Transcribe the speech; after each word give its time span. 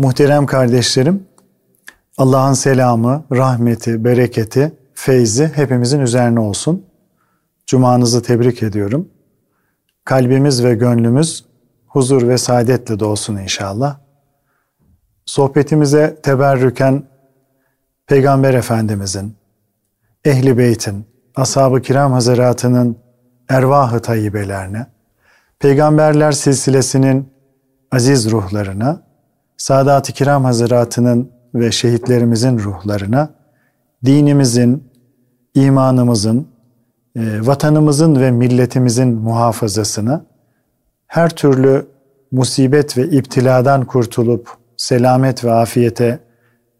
Muhterem 0.00 0.46
kardeşlerim, 0.46 1.26
Allah'ın 2.18 2.52
selamı, 2.52 3.24
rahmeti, 3.32 4.04
bereketi, 4.04 4.72
feyzi 4.94 5.50
hepimizin 5.54 6.00
üzerine 6.00 6.40
olsun. 6.40 6.86
Cumanızı 7.66 8.22
tebrik 8.22 8.62
ediyorum. 8.62 9.08
Kalbimiz 10.04 10.64
ve 10.64 10.74
gönlümüz 10.74 11.44
huzur 11.86 12.28
ve 12.28 12.38
saadetle 12.38 13.00
dolsun 13.00 13.36
inşallah. 13.36 13.98
Sohbetimize 15.26 16.16
teberrüken 16.22 17.02
Peygamber 18.06 18.54
Efendimizin, 18.54 19.36
Ehli 20.24 20.58
Beyt'in, 20.58 21.06
Ashab-ı 21.36 21.82
Kiram 21.82 22.12
Hazaratı'nın 22.12 22.96
ervah-ı 23.48 24.02
tayyibelerine, 24.02 24.86
Peygamberler 25.58 26.32
silsilesinin 26.32 27.32
aziz 27.92 28.30
ruhlarına, 28.30 29.09
Sadat-ı 29.60 30.12
Kiram 30.12 30.44
Hazaratı'nın 30.44 31.30
ve 31.54 31.72
şehitlerimizin 31.72 32.58
ruhlarına, 32.58 33.30
dinimizin, 34.04 34.84
imanımızın, 35.54 36.48
e, 37.16 37.46
vatanımızın 37.46 38.20
ve 38.20 38.30
milletimizin 38.30 39.08
muhafazasına, 39.08 40.24
her 41.06 41.30
türlü 41.30 41.86
musibet 42.32 42.98
ve 42.98 43.08
iptiladan 43.08 43.84
kurtulup 43.84 44.48
selamet 44.76 45.44
ve 45.44 45.52
afiyete 45.52 46.18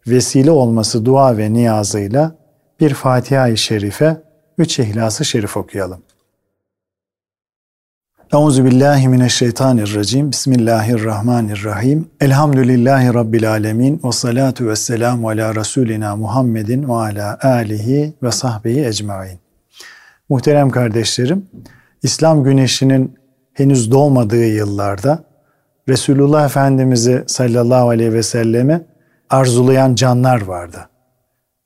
vesile 0.06 0.50
olması 0.50 1.04
dua 1.04 1.36
ve 1.36 1.52
niyazıyla 1.52 2.34
bir 2.80 2.94
Fatiha-i 2.94 3.56
Şerife, 3.56 4.22
üç 4.58 4.78
İhlas-ı 4.78 5.24
Şerif 5.24 5.56
okuyalım. 5.56 6.02
Euzu 8.32 8.64
billahi 8.64 9.08
mineşşeytanirracim. 9.08 10.30
Bismillahirrahmanirrahim. 10.30 12.08
Elhamdülillahi 12.20 13.14
rabbil 13.14 13.50
alamin 13.50 14.00
ve 14.04 14.12
salatu 14.12 14.66
vesselamu 14.66 15.28
ala 15.28 15.54
rasulina 15.54 16.16
Muhammedin 16.16 16.88
ve 16.88 16.92
ala 16.92 17.38
alihi 17.42 18.14
ve 18.22 18.30
sahbihi 18.30 18.86
ecmaîn. 18.86 19.38
Muhterem 20.28 20.70
kardeşlerim, 20.70 21.46
İslam 22.02 22.44
güneşinin 22.44 23.14
henüz 23.52 23.90
doğmadığı 23.90 24.46
yıllarda 24.46 25.24
Resulullah 25.88 26.44
Efendimizi 26.44 27.24
sallallahu 27.26 27.88
aleyhi 27.88 28.12
ve 28.12 28.22
selleme 28.22 28.86
arzulayan 29.30 29.94
canlar 29.94 30.42
vardı. 30.42 30.88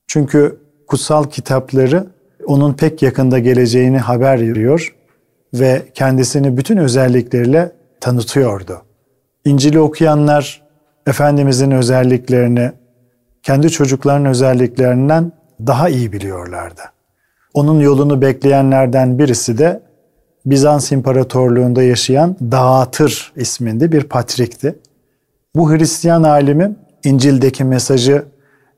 Çünkü 0.07 0.61
kutsal 0.87 1.25
kitapları 1.25 2.07
onun 2.47 2.73
pek 2.73 3.03
yakında 3.03 3.39
geleceğini 3.39 3.99
haber 3.99 4.41
veriyor 4.41 4.95
ve 5.55 5.83
kendisini 5.95 6.57
bütün 6.57 6.77
özellikleriyle 6.77 7.73
tanıtıyordu. 8.01 8.83
İncil'i 9.45 9.81
okuyanlar 9.81 10.65
Efendimizin 11.07 11.71
özelliklerini 11.71 12.73
kendi 13.43 13.71
çocuklarının 13.71 14.29
özelliklerinden 14.29 15.33
daha 15.67 15.89
iyi 15.89 16.13
biliyorlardı. 16.13 16.81
Onun 17.55 17.81
yolunu 17.81 18.23
bekleyenlerden 18.23 19.19
birisi 19.19 19.59
de 19.59 19.83
Bizans 20.47 20.93
İmparatorluğu'nda 20.93 21.83
yaşayan 21.83 22.37
Dağıtır 22.41 23.33
isminde 23.37 23.93
bir 23.93 24.05
patrikti. 24.05 24.79
Bu 25.57 25.73
Hristiyan 25.73 26.23
alimi 26.23 26.77
İncil'deki 27.05 27.65
mesajı 27.65 28.25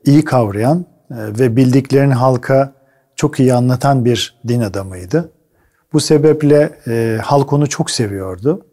iyi 0.05 0.25
kavrayan 0.25 0.85
e, 1.11 1.15
ve 1.39 1.55
bildiklerini 1.55 2.13
halka 2.13 2.73
çok 3.15 3.39
iyi 3.39 3.53
anlatan 3.53 4.05
bir 4.05 4.39
din 4.47 4.61
adamıydı. 4.61 5.31
Bu 5.97 6.01
sebeple 6.01 6.69
e, 6.87 7.17
halk 7.23 7.53
onu 7.53 7.69
çok 7.69 7.91
seviyordu. 7.91 8.65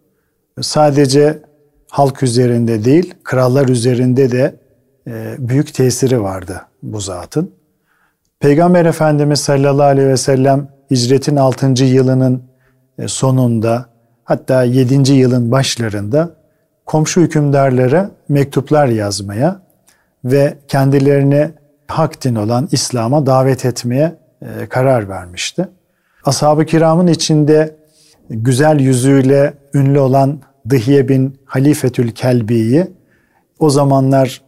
Sadece 0.60 1.42
halk 1.90 2.22
üzerinde 2.22 2.84
değil, 2.84 3.14
krallar 3.22 3.68
üzerinde 3.68 4.30
de 4.30 4.56
e, 5.06 5.34
büyük 5.38 5.74
tesiri 5.74 6.22
vardı 6.22 6.60
bu 6.82 7.00
zatın. 7.00 7.50
Peygamber 8.40 8.84
Efendimiz 8.84 9.40
sallallahu 9.40 9.86
aleyhi 9.86 10.08
ve 10.08 10.16
sellem 10.16 10.68
hicretin 10.90 11.36
6. 11.36 11.84
yılının 11.84 12.42
e, 12.98 13.08
sonunda 13.08 13.86
hatta 14.24 14.62
7. 14.62 15.12
yılın 15.12 15.52
başlarında 15.52 16.36
komşu 16.86 17.20
hükümdarlara 17.20 18.10
mektuplar 18.28 18.86
yazmaya 18.86 19.60
ve 20.24 20.54
kendilerini 20.68 21.50
hak 21.86 22.24
din 22.24 22.34
olan 22.34 22.68
İslam'a 22.72 23.26
davet 23.26 23.64
etmeye 23.64 24.16
e, 24.42 24.66
karar 24.66 25.08
vermişti. 25.08 25.68
Ashab-ı 26.24 26.64
kiramın 26.66 27.06
içinde 27.06 27.76
güzel 28.30 28.80
yüzüyle 28.80 29.54
ünlü 29.74 29.98
olan 29.98 30.40
Dıhiye 30.70 31.08
bin 31.08 31.40
Halifetül 31.44 32.10
Kelbi'yi 32.10 32.86
o 33.58 33.70
zamanlar 33.70 34.42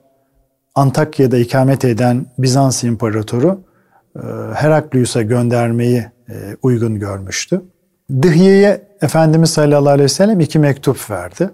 Antakya'da 0.74 1.38
ikamet 1.38 1.84
eden 1.84 2.26
Bizans 2.38 2.84
İmparatoru 2.84 3.60
e, 4.16 4.20
Heraklius'a 4.54 5.22
göndermeyi 5.22 6.06
e, 6.28 6.34
uygun 6.62 6.98
görmüştü. 6.98 7.62
Dıhiye'ye 8.22 8.86
Efendimiz 9.02 9.50
sallallahu 9.50 9.88
aleyhi 9.88 10.04
ve 10.04 10.08
sellem 10.08 10.40
iki 10.40 10.58
mektup 10.58 11.10
verdi. 11.10 11.50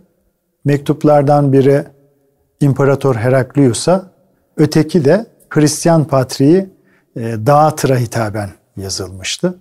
Mektuplardan 0.65 1.53
biri 1.53 1.85
İmparator 2.61 3.17
Heraklius'a, 3.17 4.13
öteki 4.57 5.05
de 5.05 5.27
Hristiyan 5.49 6.05
Patriği 6.05 6.71
e, 7.17 7.21
Dağıtır'a 7.21 7.97
hitaben 7.97 8.51
yazılmıştı. 8.77 9.59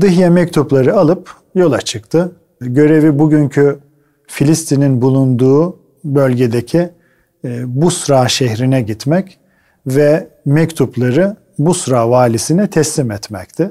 Dıhye 0.00 0.30
mektupları 0.30 0.96
alıp 0.96 1.34
yola 1.54 1.80
çıktı. 1.80 2.32
Görevi 2.60 3.18
bugünkü 3.18 3.78
Filistin'in 4.26 5.02
bulunduğu 5.02 5.78
bölgedeki 6.04 6.90
e, 7.44 7.80
Busra 7.80 8.28
şehrine 8.28 8.82
gitmek 8.82 9.38
ve 9.86 10.28
mektupları 10.44 11.36
Busra 11.58 12.10
valisine 12.10 12.70
teslim 12.70 13.10
etmekti. 13.10 13.70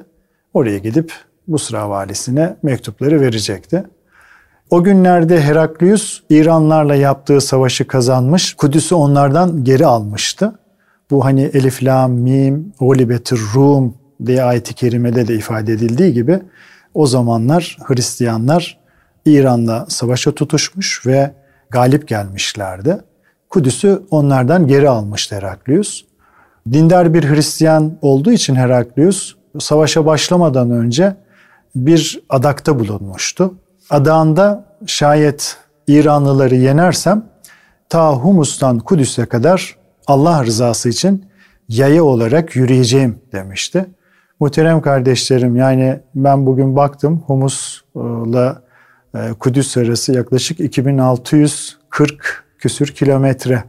Oraya 0.54 0.78
gidip 0.78 1.14
Busra 1.48 1.90
valisine 1.90 2.56
mektupları 2.64 3.22
verecekti. 3.22 3.84
O 4.70 4.84
günlerde 4.84 5.42
Heraklius 5.42 6.24
İranlarla 6.30 6.96
yaptığı 6.96 7.42
savaşı 7.42 7.88
kazanmış, 7.88 8.54
Kudüs'ü 8.54 8.96
onlardan 8.96 9.64
geri 9.64 9.86
almıştı. 9.86 10.60
Bu 11.12 11.26
hani 11.26 11.42
Elif, 11.42 11.84
Lam, 11.84 12.12
Mim, 12.12 12.74
Gulibetür 12.80 13.42
Rum 13.56 13.94
diye 14.26 14.44
ayet-i 14.44 14.74
kerimede 14.74 15.28
de 15.28 15.36
ifade 15.36 15.74
edildiği 15.74 16.14
gibi 16.14 16.40
o 16.94 17.08
zamanlar 17.08 17.78
Hristiyanlar 17.84 18.80
İran'la 19.26 19.86
savaşa 19.90 20.32
tutuşmuş 20.32 21.06
ve 21.06 21.32
galip 21.70 22.08
gelmişlerdi. 22.08 22.98
Kudüs'ü 23.50 24.02
onlardan 24.12 24.68
geri 24.68 24.90
almıştı 24.90 25.36
Heraklius. 25.36 26.04
Dindar 26.72 27.14
bir 27.14 27.30
Hristiyan 27.30 27.98
olduğu 28.02 28.32
için 28.32 28.56
Heraklius 28.56 29.36
savaşa 29.60 30.06
başlamadan 30.06 30.72
önce 30.72 31.16
bir 31.76 32.22
adakta 32.30 32.80
bulunmuştu. 32.80 33.54
Adağında 33.90 34.66
şayet 34.86 35.58
İranlıları 35.88 36.56
yenersem 36.56 37.26
ta 37.90 38.14
Humus'tan 38.14 38.80
Kudüs'e 38.80 39.26
kadar 39.26 39.76
Allah 40.08 40.46
rızası 40.46 40.90
için 40.90 41.26
yaya 41.70 42.04
olarak 42.04 42.56
yürüyeceğim 42.56 43.20
demişti. 43.32 43.86
Muhterem 44.40 44.82
kardeşlerim 44.82 45.56
yani 45.56 46.00
ben 46.16 46.46
bugün 46.46 46.76
baktım 46.76 47.24
Humus'la 47.28 48.62
e, 49.16 49.20
Kudüs 49.40 49.78
arası 49.78 50.14
yaklaşık 50.14 50.60
2640 50.60 52.44
küsür 52.58 52.88
kilometre. 52.88 53.64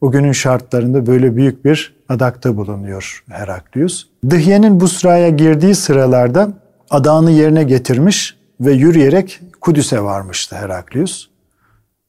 O 0.00 0.10
günün 0.10 0.32
şartlarında 0.32 1.06
böyle 1.06 1.36
büyük 1.36 1.64
bir 1.64 1.96
adakta 2.08 2.56
bulunuyor 2.56 3.24
Heraklius. 3.30 4.06
Dıhye'nin 4.30 4.80
Busra'ya 4.80 5.28
girdiği 5.28 5.74
sıralarda 5.74 6.52
adağını 6.90 7.30
yerine 7.30 7.62
getirmiş 7.62 8.36
ve 8.60 8.72
yürüyerek 8.72 9.40
Kudüs'e 9.60 10.02
varmıştı 10.02 10.56
Heraklius. 10.56 11.28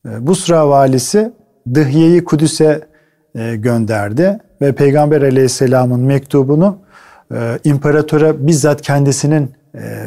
E, 0.05 0.27
Busra 0.27 0.69
valisi 0.69 1.31
Dıhye'yi 1.73 2.23
Kudüs'e 2.23 2.87
e, 3.35 3.55
gönderdi 3.55 4.39
ve 4.61 4.75
Peygamber 4.75 5.21
aleyhisselamın 5.21 5.99
mektubunu 5.99 6.86
e, 7.33 7.59
imparatora 7.63 8.47
bizzat 8.47 8.81
kendisinin 8.81 9.51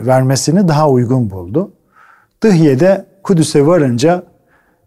vermesini 0.07 0.69
daha 0.69 0.91
uygun 0.91 1.31
buldu. 1.31 1.71
Dıhye'de 2.43 3.05
Kudüs'e 3.23 3.67
varınca 3.67 4.23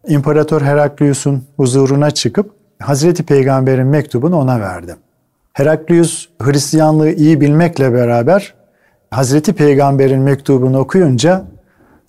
İmparator 0.07 0.61
Heraklius'un 0.61 1.43
huzuruna 1.57 2.11
çıkıp 2.11 2.51
Hazreti 2.79 3.23
Peygamber'in 3.23 3.87
mektubunu 3.87 4.37
ona 4.37 4.59
verdi. 4.59 4.95
Heraklius 5.53 6.29
Hristiyanlığı 6.41 7.11
iyi 7.11 7.41
bilmekle 7.41 7.93
beraber 7.93 8.53
Hazreti 9.11 9.53
Peygamber'in 9.53 10.21
mektubunu 10.21 10.79
okuyunca 10.79 11.45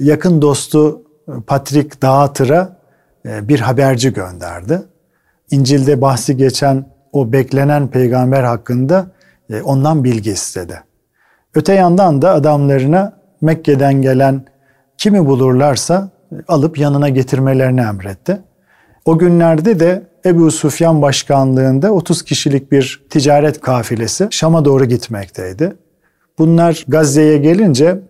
yakın 0.01 0.43
dostu 0.43 1.03
Patrik 1.47 2.03
Dağıtır'a 2.03 2.77
e, 3.27 3.49
bir 3.49 3.61
haberci 3.61 4.13
gönderdi. 4.13 4.83
İncil'de 5.51 6.01
bahsi 6.01 6.37
geçen 6.37 6.87
o 7.13 7.33
beklenen 7.33 7.89
peygamber 7.89 8.43
hakkında 8.43 8.99
e, 8.99 9.14
ondan 9.65 10.05
bilgi 10.05 10.31
istedi. 10.31 10.81
Öte 11.55 11.73
yandan 11.73 12.23
da 12.23 12.33
adamlarına 12.33 13.13
Mekke'den 13.41 14.03
gelen 14.03 14.45
kimi 14.99 15.27
bulurlarsa 15.27 16.11
e, 16.33 16.37
alıp 16.49 16.79
yanına 16.79 17.09
getirmelerini 17.09 17.81
emretti. 17.81 18.41
O 19.05 19.19
günlerde 19.19 19.81
de 19.81 20.03
Ebu 20.27 20.51
Sufyan 20.51 21.03
başkanlığında 21.03 21.93
30 21.93 22.23
kişilik 22.23 22.73
bir 22.73 23.07
ticaret 23.11 23.61
kafilesi 23.61 24.29
Şam'a 24.31 24.65
doğru 24.65 24.85
gitmekteydi. 24.85 25.77
Bunlar 26.39 26.85
Gazze'ye 26.89 27.39
gelince 27.39 28.01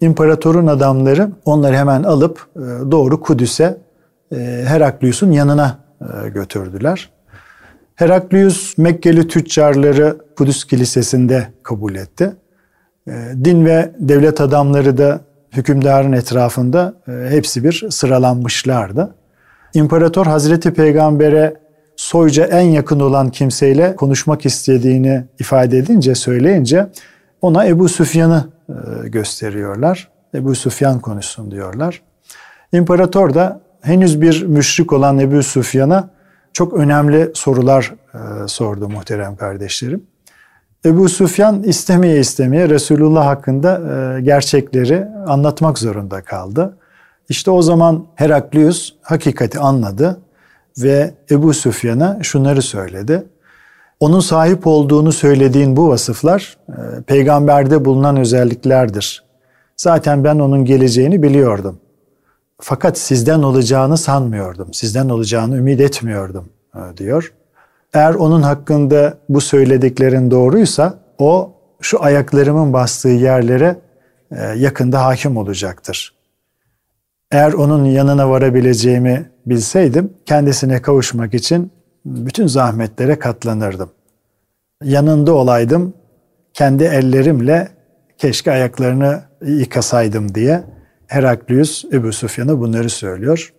imparatorun 0.00 0.66
adamları 0.66 1.30
onları 1.44 1.76
hemen 1.76 2.02
alıp 2.02 2.46
e, 2.56 2.60
doğru 2.90 3.20
Kudüs'e 3.20 3.78
e, 4.32 4.36
Heraklius'un 4.66 5.30
yanına 5.30 5.78
e, 6.00 6.28
götürdüler. 6.28 7.13
Heraklius 7.96 8.78
Mekkeli 8.78 9.28
tüccarları 9.28 10.18
Kudüs 10.36 10.64
Kilisesi'nde 10.64 11.48
kabul 11.62 11.94
etti. 11.94 12.32
Din 13.44 13.64
ve 13.64 13.92
devlet 13.98 14.40
adamları 14.40 14.98
da 14.98 15.20
hükümdarın 15.52 16.12
etrafında 16.12 16.94
hepsi 17.28 17.64
bir 17.64 17.86
sıralanmışlardı. 17.90 19.14
İmparator 19.74 20.26
Hazreti 20.26 20.74
Peygamber'e 20.74 21.54
soyca 21.96 22.44
en 22.44 22.62
yakın 22.62 23.00
olan 23.00 23.30
kimseyle 23.30 23.96
konuşmak 23.96 24.46
istediğini 24.46 25.24
ifade 25.38 25.78
edince, 25.78 26.14
söyleyince 26.14 26.86
ona 27.42 27.66
Ebu 27.66 27.88
Süfyan'ı 27.88 28.48
e, 28.68 29.08
gösteriyorlar. 29.08 30.08
Ebu 30.34 30.54
Süfyan 30.54 31.00
konuşsun 31.00 31.50
diyorlar. 31.50 32.02
İmparator 32.72 33.34
da 33.34 33.60
henüz 33.80 34.20
bir 34.20 34.42
müşrik 34.42 34.92
olan 34.92 35.18
Ebu 35.18 35.42
Süfyan'a 35.42 36.10
çok 36.54 36.72
önemli 36.72 37.30
sorular 37.34 37.94
e, 38.14 38.48
sordu 38.48 38.88
muhterem 38.88 39.36
kardeşlerim. 39.36 40.02
Ebu 40.84 41.08
Süfyan 41.08 41.62
istemeye 41.62 42.20
istemeye 42.20 42.68
Resulullah 42.68 43.26
hakkında 43.26 43.80
e, 43.80 44.20
gerçekleri 44.20 45.06
anlatmak 45.26 45.78
zorunda 45.78 46.22
kaldı. 46.22 46.76
İşte 47.28 47.50
o 47.50 47.62
zaman 47.62 48.06
Heraklius 48.14 48.94
hakikati 49.02 49.58
anladı 49.58 50.20
ve 50.78 51.14
Ebu 51.30 51.54
Süfyan'a 51.54 52.18
şunları 52.22 52.62
söyledi. 52.62 53.26
Onun 54.00 54.20
sahip 54.20 54.66
olduğunu 54.66 55.12
söylediğin 55.12 55.76
bu 55.76 55.88
vasıflar 55.88 56.56
e, 56.68 57.02
peygamberde 57.06 57.84
bulunan 57.84 58.16
özelliklerdir. 58.16 59.24
Zaten 59.76 60.24
ben 60.24 60.38
onun 60.38 60.64
geleceğini 60.64 61.22
biliyordum. 61.22 61.78
Fakat 62.60 62.98
sizden 62.98 63.42
olacağını 63.42 63.98
sanmıyordum. 63.98 64.74
Sizden 64.74 65.08
olacağını 65.08 65.56
ümit 65.56 65.80
etmiyordum 65.80 66.48
e, 66.74 66.96
diyor. 66.96 67.32
Eğer 67.94 68.14
onun 68.14 68.42
hakkında 68.42 69.18
bu 69.28 69.40
söylediklerin 69.40 70.30
doğruysa 70.30 70.98
o 71.18 71.52
şu 71.80 72.02
ayaklarımın 72.02 72.72
bastığı 72.72 73.08
yerlere 73.08 73.76
e, 74.30 74.44
yakında 74.44 75.04
hakim 75.04 75.36
olacaktır. 75.36 76.14
Eğer 77.30 77.52
onun 77.52 77.84
yanına 77.84 78.30
varabileceğimi 78.30 79.30
bilseydim 79.46 80.12
kendisine 80.26 80.82
kavuşmak 80.82 81.34
için 81.34 81.72
bütün 82.04 82.46
zahmetlere 82.46 83.18
katlanırdım. 83.18 83.90
Yanında 84.84 85.34
olaydım, 85.34 85.94
kendi 86.52 86.84
ellerimle 86.84 87.68
keşke 88.18 88.52
ayaklarını 88.52 89.22
yıkasaydım 89.42 90.34
diye 90.34 90.64
Heraklius 91.06 91.84
Ebu 91.92 92.12
Sufyan'a 92.12 92.60
bunları 92.60 92.90
söylüyor. 92.90 93.52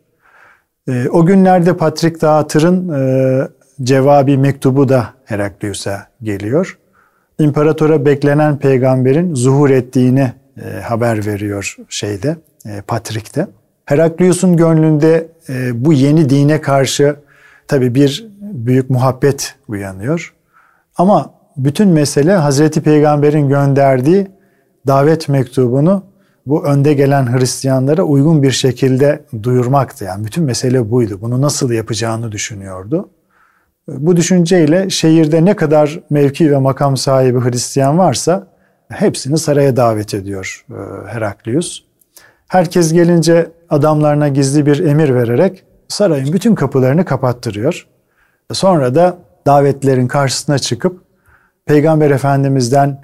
E, 0.87 1.09
o 1.09 1.25
günlerde 1.25 1.77
Patrik 1.77 2.21
Dağıtır'ın 2.21 2.89
e, 2.93 3.47
cevabi 3.83 4.37
mektubu 4.37 4.89
da 4.89 5.13
Heraklius'a 5.25 6.07
geliyor. 6.23 6.77
İmparatora 7.39 8.05
beklenen 8.05 8.57
peygamberin 8.59 9.35
zuhur 9.35 9.69
ettiğini 9.69 10.33
e, 10.65 10.81
haber 10.81 11.25
veriyor 11.25 11.75
şeyde, 11.89 12.37
e, 12.65 12.81
Patrik'te. 12.81 13.47
Heraklius'un 13.85 14.57
gönlünde 14.57 15.27
e, 15.49 15.85
bu 15.85 15.93
yeni 15.93 16.29
dine 16.29 16.61
karşı 16.61 17.15
tabi 17.67 17.95
bir 17.95 18.27
büyük 18.41 18.89
muhabbet 18.89 19.55
uyanıyor. 19.67 20.33
Ama 20.97 21.33
bütün 21.57 21.87
mesele 21.87 22.33
Hazreti 22.33 22.81
Peygamber'in 22.81 23.49
gönderdiği 23.49 24.27
davet 24.87 25.29
mektubunu 25.29 26.03
bu 26.45 26.65
önde 26.65 26.93
gelen 26.93 27.37
Hristiyanlara 27.37 28.03
uygun 28.03 28.43
bir 28.43 28.51
şekilde 28.51 29.23
duyurmaktı. 29.43 30.05
Yani 30.05 30.25
bütün 30.25 30.43
mesele 30.43 30.91
buydu. 30.91 31.17
Bunu 31.21 31.41
nasıl 31.41 31.71
yapacağını 31.71 32.31
düşünüyordu. 32.31 33.09
Bu 33.87 34.17
düşünceyle 34.17 34.89
şehirde 34.89 35.45
ne 35.45 35.55
kadar 35.55 35.99
mevki 36.09 36.51
ve 36.51 36.57
makam 36.57 36.97
sahibi 36.97 37.39
Hristiyan 37.39 37.97
varsa 37.97 38.47
hepsini 38.89 39.37
saraya 39.37 39.75
davet 39.75 40.13
ediyor 40.13 40.65
e, 40.69 41.07
Heraklius. 41.07 41.83
Herkes 42.47 42.93
gelince 42.93 43.51
adamlarına 43.69 44.27
gizli 44.27 44.65
bir 44.65 44.79
emir 44.79 45.15
vererek 45.15 45.63
sarayın 45.87 46.33
bütün 46.33 46.55
kapılarını 46.55 47.05
kapattırıyor. 47.05 47.87
Sonra 48.53 48.95
da 48.95 49.17
davetlerin 49.47 50.07
karşısına 50.07 50.59
çıkıp 50.59 51.01
Peygamber 51.65 52.11
Efendimiz'den 52.11 53.01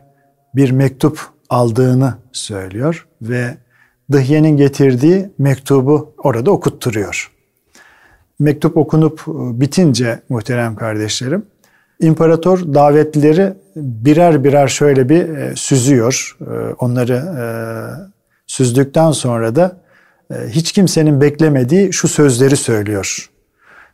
bir 0.55 0.71
mektup 0.71 1.30
aldığını 1.51 2.13
söylüyor 2.31 3.07
ve 3.21 3.57
Dıhye'nin 4.11 4.57
getirdiği 4.57 5.29
mektubu 5.37 6.13
orada 6.17 6.51
okutturuyor. 6.51 7.31
Mektup 8.39 8.77
okunup 8.77 9.23
bitince 9.27 10.21
muhterem 10.29 10.75
kardeşlerim, 10.75 11.45
imparator 11.99 12.73
davetlileri 12.73 13.53
birer 13.75 14.43
birer 14.43 14.67
şöyle 14.67 15.09
bir 15.09 15.29
e, 15.29 15.55
süzüyor. 15.55 16.37
E, 16.41 16.73
onları 16.79 17.13
e, 17.13 17.45
süzdükten 18.47 19.11
sonra 19.11 19.55
da 19.55 19.81
hiç 20.47 20.71
kimsenin 20.71 21.21
beklemediği 21.21 21.93
şu 21.93 22.07
sözleri 22.07 22.57
söylüyor. 22.57 23.29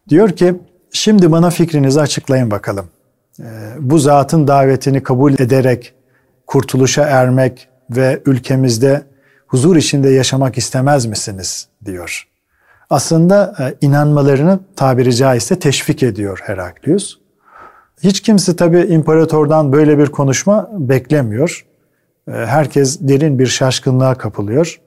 Diyor 0.09 0.29
ki, 0.29 0.55
şimdi 0.91 1.31
bana 1.31 1.49
fikrinizi 1.49 2.01
açıklayın 2.01 2.51
bakalım. 2.51 2.85
Bu 3.79 3.99
zatın 3.99 4.47
davetini 4.47 5.03
kabul 5.03 5.33
ederek 5.33 5.93
kurtuluşa 6.47 7.03
ermek 7.03 7.67
ve 7.89 8.21
ülkemizde 8.25 9.03
huzur 9.47 9.75
içinde 9.75 10.09
yaşamak 10.09 10.57
istemez 10.57 11.05
misiniz 11.05 11.67
diyor. 11.85 12.27
Aslında 12.89 13.55
inanmalarını 13.81 14.59
tabiri 14.75 15.15
caizse 15.15 15.59
teşvik 15.59 16.03
ediyor 16.03 16.39
Heraklius. 16.43 17.17
Hiç 18.03 18.21
kimse 18.21 18.55
tabi 18.55 18.79
imparatordan 18.79 19.73
böyle 19.73 19.97
bir 19.97 20.07
konuşma 20.07 20.69
beklemiyor. 20.73 21.65
Herkes 22.29 22.99
derin 23.01 23.39
bir 23.39 23.47
şaşkınlığa 23.47 24.15
kapılıyor. 24.15 24.79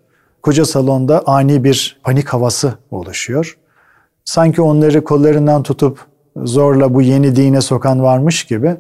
Koca 0.43 0.65
salonda 0.65 1.23
ani 1.27 1.65
bir 1.65 2.01
panik 2.03 2.29
havası 2.29 2.75
oluşuyor. 2.91 3.59
Sanki 4.25 4.62
onları 4.62 5.05
kollarından 5.05 5.62
tutup 5.62 6.07
zorla 6.37 6.95
bu 6.95 7.03
yeni 7.03 7.37
dine 7.37 7.61
sokan 7.61 8.02
varmış 8.02 8.45
gibi 8.45 8.76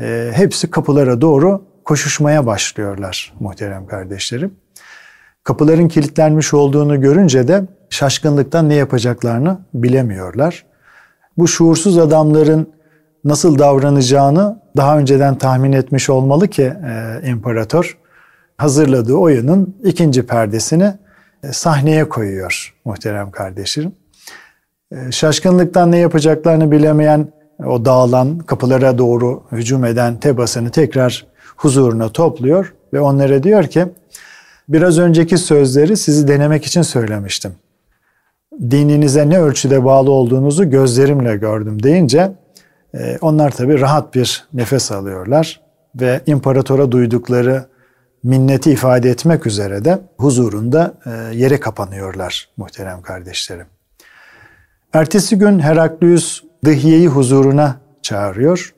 e, 0.00 0.30
hepsi 0.34 0.70
kapılara 0.70 1.20
doğru 1.20 1.62
koşuşmaya 1.84 2.46
başlıyorlar 2.46 3.34
muhterem 3.40 3.86
kardeşlerim. 3.86 4.54
Kapıların 5.44 5.88
kilitlenmiş 5.88 6.54
olduğunu 6.54 7.00
görünce 7.00 7.48
de 7.48 7.64
şaşkınlıktan 7.90 8.68
ne 8.68 8.74
yapacaklarını 8.74 9.58
bilemiyorlar. 9.74 10.64
Bu 11.38 11.48
şuursuz 11.48 11.98
adamların 11.98 12.72
nasıl 13.24 13.58
davranacağını 13.58 14.62
daha 14.76 14.98
önceden 14.98 15.38
tahmin 15.38 15.72
etmiş 15.72 16.10
olmalı 16.10 16.48
ki 16.48 16.62
e, 16.62 17.20
imparator 17.28 17.98
hazırladığı 18.56 19.14
oyunun 19.14 19.76
ikinci 19.84 20.26
perdesini 20.26 20.94
e, 21.42 21.52
sahneye 21.52 22.08
koyuyor 22.08 22.74
muhterem 22.84 23.30
kardeşlerim. 23.30 23.92
E, 24.92 25.12
şaşkınlıktan 25.12 25.92
ne 25.92 25.98
yapacaklarını 25.98 26.70
bilemeyen 26.70 27.32
o 27.66 27.84
dağılan 27.84 28.38
kapılara 28.38 28.98
doğru 28.98 29.42
hücum 29.52 29.84
eden 29.84 30.20
Tebas'ını 30.20 30.70
tekrar 30.70 31.31
huzuruna 31.62 32.08
topluyor 32.08 32.74
ve 32.92 33.00
onlara 33.00 33.42
diyor 33.42 33.64
ki 33.64 33.86
biraz 34.68 34.98
önceki 34.98 35.38
sözleri 35.38 35.96
sizi 35.96 36.28
denemek 36.28 36.64
için 36.64 36.82
söylemiştim. 36.82 37.52
Dininize 38.70 39.28
ne 39.28 39.40
ölçüde 39.40 39.84
bağlı 39.84 40.10
olduğunuzu 40.10 40.70
gözlerimle 40.70 41.36
gördüm 41.36 41.82
deyince 41.82 42.32
e, 42.94 43.18
onlar 43.20 43.50
tabi 43.50 43.80
rahat 43.80 44.14
bir 44.14 44.44
nefes 44.52 44.92
alıyorlar 44.92 45.60
ve 45.94 46.20
imparatora 46.26 46.92
duydukları 46.92 47.64
minneti 48.22 48.70
ifade 48.70 49.10
etmek 49.10 49.46
üzere 49.46 49.84
de 49.84 49.98
huzurunda 50.16 50.94
e, 51.06 51.36
yere 51.36 51.60
kapanıyorlar 51.60 52.48
muhterem 52.56 53.02
kardeşlerim. 53.02 53.66
Ertesi 54.92 55.38
gün 55.38 55.58
Heraklius 55.58 56.42
Dıhye'yi 56.64 57.08
huzuruna 57.08 57.76
çağırıyor 58.02 58.74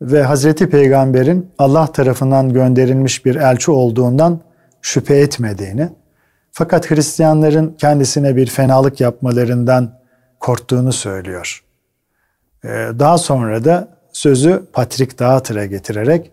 ve 0.00 0.22
Hazreti 0.22 0.70
Peygamber'in 0.70 1.50
Allah 1.58 1.92
tarafından 1.92 2.52
gönderilmiş 2.52 3.24
bir 3.24 3.34
elçi 3.34 3.70
olduğundan 3.70 4.40
şüphe 4.82 5.16
etmediğini 5.16 5.88
fakat 6.52 6.90
Hristiyanların 6.90 7.74
kendisine 7.78 8.36
bir 8.36 8.46
fenalık 8.46 9.00
yapmalarından 9.00 9.98
korktuğunu 10.40 10.92
söylüyor. 10.92 11.64
E, 12.64 12.68
daha 12.98 13.18
sonra 13.18 13.64
da 13.64 13.88
sözü 14.12 14.62
Patrik 14.72 15.18
Dağıtır'a 15.18 15.66
getirerek 15.66 16.30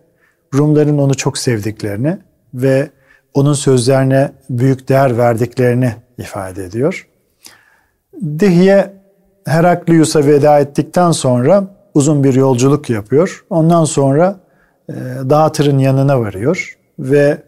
Rumların 0.54 0.98
onu 0.98 1.14
çok 1.14 1.38
sevdiklerini 1.38 2.18
ve 2.54 2.90
onun 3.34 3.52
sözlerine 3.52 4.32
büyük 4.50 4.88
değer 4.88 5.18
verdiklerini 5.18 5.94
ifade 6.18 6.64
ediyor. 6.64 7.08
Dihye 8.38 8.92
Heraklius'a 9.46 10.26
veda 10.26 10.58
ettikten 10.58 11.10
sonra 11.10 11.77
uzun 11.98 12.24
bir 12.24 12.34
yolculuk 12.34 12.90
yapıyor. 12.90 13.44
Ondan 13.50 13.84
sonra 13.84 14.40
e, 14.88 14.94
Dağıtır'ın 15.30 15.78
yanına 15.78 16.20
varıyor 16.20 16.78
ve 16.98 17.42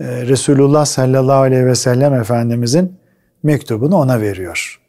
e, 0.00 0.26
Resulullah 0.26 0.84
sallallahu 0.84 1.40
aleyhi 1.40 1.66
ve 1.66 1.74
sellem 1.74 2.14
Efendimizin 2.14 2.96
mektubunu 3.42 3.96
ona 3.96 4.20
veriyor. 4.20 4.80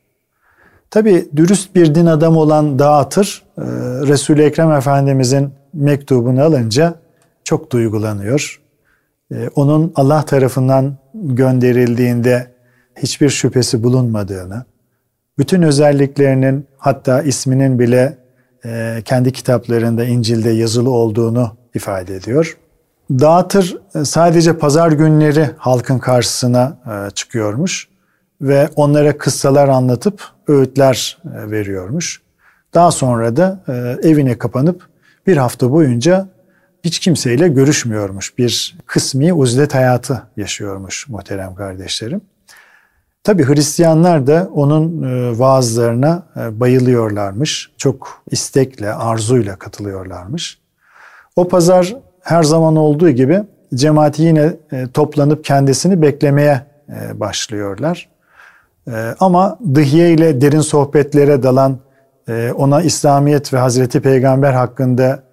Tabi 0.89 1.29
dürüst 1.35 1.75
bir 1.75 1.95
din 1.95 2.05
adamı 2.05 2.39
olan 2.39 2.79
Dağıtır, 2.79 3.43
e, 3.57 3.61
Resul-i 4.07 4.41
Ekrem 4.41 4.71
Efendimizin 4.71 5.49
mektubunu 5.73 6.43
alınca 6.43 6.95
çok 7.43 7.71
duygulanıyor. 7.71 8.61
E, 9.31 9.49
onun 9.55 9.93
Allah 9.95 10.25
tarafından 10.25 10.97
gönderildiğinde 11.13 12.47
hiçbir 12.97 13.29
şüphesi 13.29 13.83
bulunmadığını, 13.83 14.65
bütün 15.37 15.61
özelliklerinin 15.61 16.67
hatta 16.77 17.21
isminin 17.21 17.79
bile 17.79 18.22
kendi 19.05 19.31
kitaplarında 19.31 20.05
İncil'de 20.05 20.49
yazılı 20.49 20.89
olduğunu 20.89 21.57
ifade 21.75 22.15
ediyor. 22.15 22.57
Dağıtır 23.11 23.77
sadece 24.03 24.57
pazar 24.57 24.91
günleri 24.91 25.49
halkın 25.57 25.99
karşısına 25.99 26.77
çıkıyormuş 27.13 27.87
ve 28.41 28.69
onlara 28.75 29.17
kıssalar 29.17 29.67
anlatıp 29.67 30.23
öğütler 30.47 31.17
e, 31.25 31.51
veriyormuş. 31.51 32.21
Daha 32.73 32.91
sonra 32.91 33.35
da 33.35 33.63
e, 33.67 33.73
evine 34.09 34.37
kapanıp 34.37 34.87
bir 35.27 35.37
hafta 35.37 35.71
boyunca 35.71 36.27
hiç 36.83 36.99
kimseyle 36.99 37.47
görüşmüyormuş. 37.47 38.37
Bir 38.37 38.77
kısmi 38.85 39.33
uzlet 39.33 39.75
hayatı 39.75 40.23
yaşıyormuş 40.37 41.09
muhterem 41.09 41.55
kardeşlerim. 41.55 42.21
Tabi 43.23 43.43
Hristiyanlar 43.43 44.27
da 44.27 44.49
onun 44.53 45.03
e, 45.03 45.39
vaazlarına 45.39 46.23
bayılıyorlarmış. 46.51 47.71
Çok 47.77 48.23
istekle, 48.31 48.93
arzuyla 48.93 49.55
katılıyorlarmış. 49.55 50.59
O 51.35 51.47
pazar 51.47 51.95
her 52.21 52.43
zaman 52.43 52.75
olduğu 52.75 53.09
gibi 53.09 53.43
cemaati 53.75 54.23
yine 54.23 54.53
toplanıp 54.93 55.43
kendisini 55.43 56.01
beklemeye 56.01 56.61
başlıyorlar. 57.13 58.09
Ama 59.19 59.59
Dıhiye 59.75 60.13
ile 60.13 60.41
derin 60.41 60.61
sohbetlere 60.61 61.43
dalan, 61.43 61.79
e, 62.27 62.51
ona 62.55 62.81
İslamiyet 62.81 63.53
ve 63.53 63.57
Hazreti 63.57 64.01
Peygamber 64.01 64.53
hakkında 64.53 65.23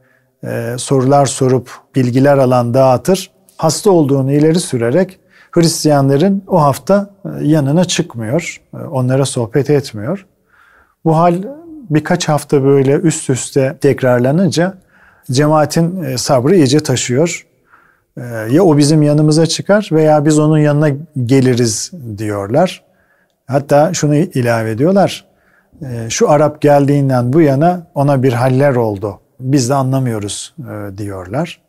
e, 0.45 0.75
sorular 0.79 1.27
sorup 1.27 1.71
bilgiler 1.95 2.39
alan 2.39 2.75
dağıtır, 2.75 3.31
hasta 3.57 3.91
olduğunu 3.91 4.33
ileri 4.33 4.61
sürerek 4.61 5.21
Hristiyanların 5.50 6.42
o 6.47 6.62
hafta 6.62 7.11
e, 7.25 7.45
yanına 7.45 7.85
çıkmıyor, 7.85 8.61
onlara 8.90 9.25
sohbet 9.25 9.71
etmiyor. 9.71 10.26
Bu 11.04 11.16
hal 11.16 11.35
birkaç 11.90 12.28
hafta 12.28 12.64
böyle 12.64 12.95
üst 12.95 13.30
üste 13.30 13.76
tekrarlanınca 13.80 14.75
cemaatin 15.30 16.16
sabrı 16.16 16.57
iyice 16.57 16.80
taşıyor. 16.80 17.47
Ya 18.50 18.62
o 18.64 18.76
bizim 18.76 19.02
yanımıza 19.02 19.47
çıkar 19.47 19.88
veya 19.92 20.25
biz 20.25 20.38
onun 20.38 20.59
yanına 20.59 20.88
geliriz 21.25 21.90
diyorlar. 22.19 22.83
Hatta 23.47 23.95
şunu 23.95 24.16
ilave 24.16 24.71
ediyorlar. 24.71 25.25
Şu 26.09 26.30
Arap 26.30 26.61
geldiğinden 26.61 27.33
bu 27.33 27.40
yana 27.40 27.87
ona 27.95 28.23
bir 28.23 28.33
haller 28.33 28.75
oldu. 28.75 29.21
Biz 29.40 29.71
de 29.71 29.75
anlamıyoruz 29.75 30.54
e, 30.59 30.99
diyorlar. 30.99 31.61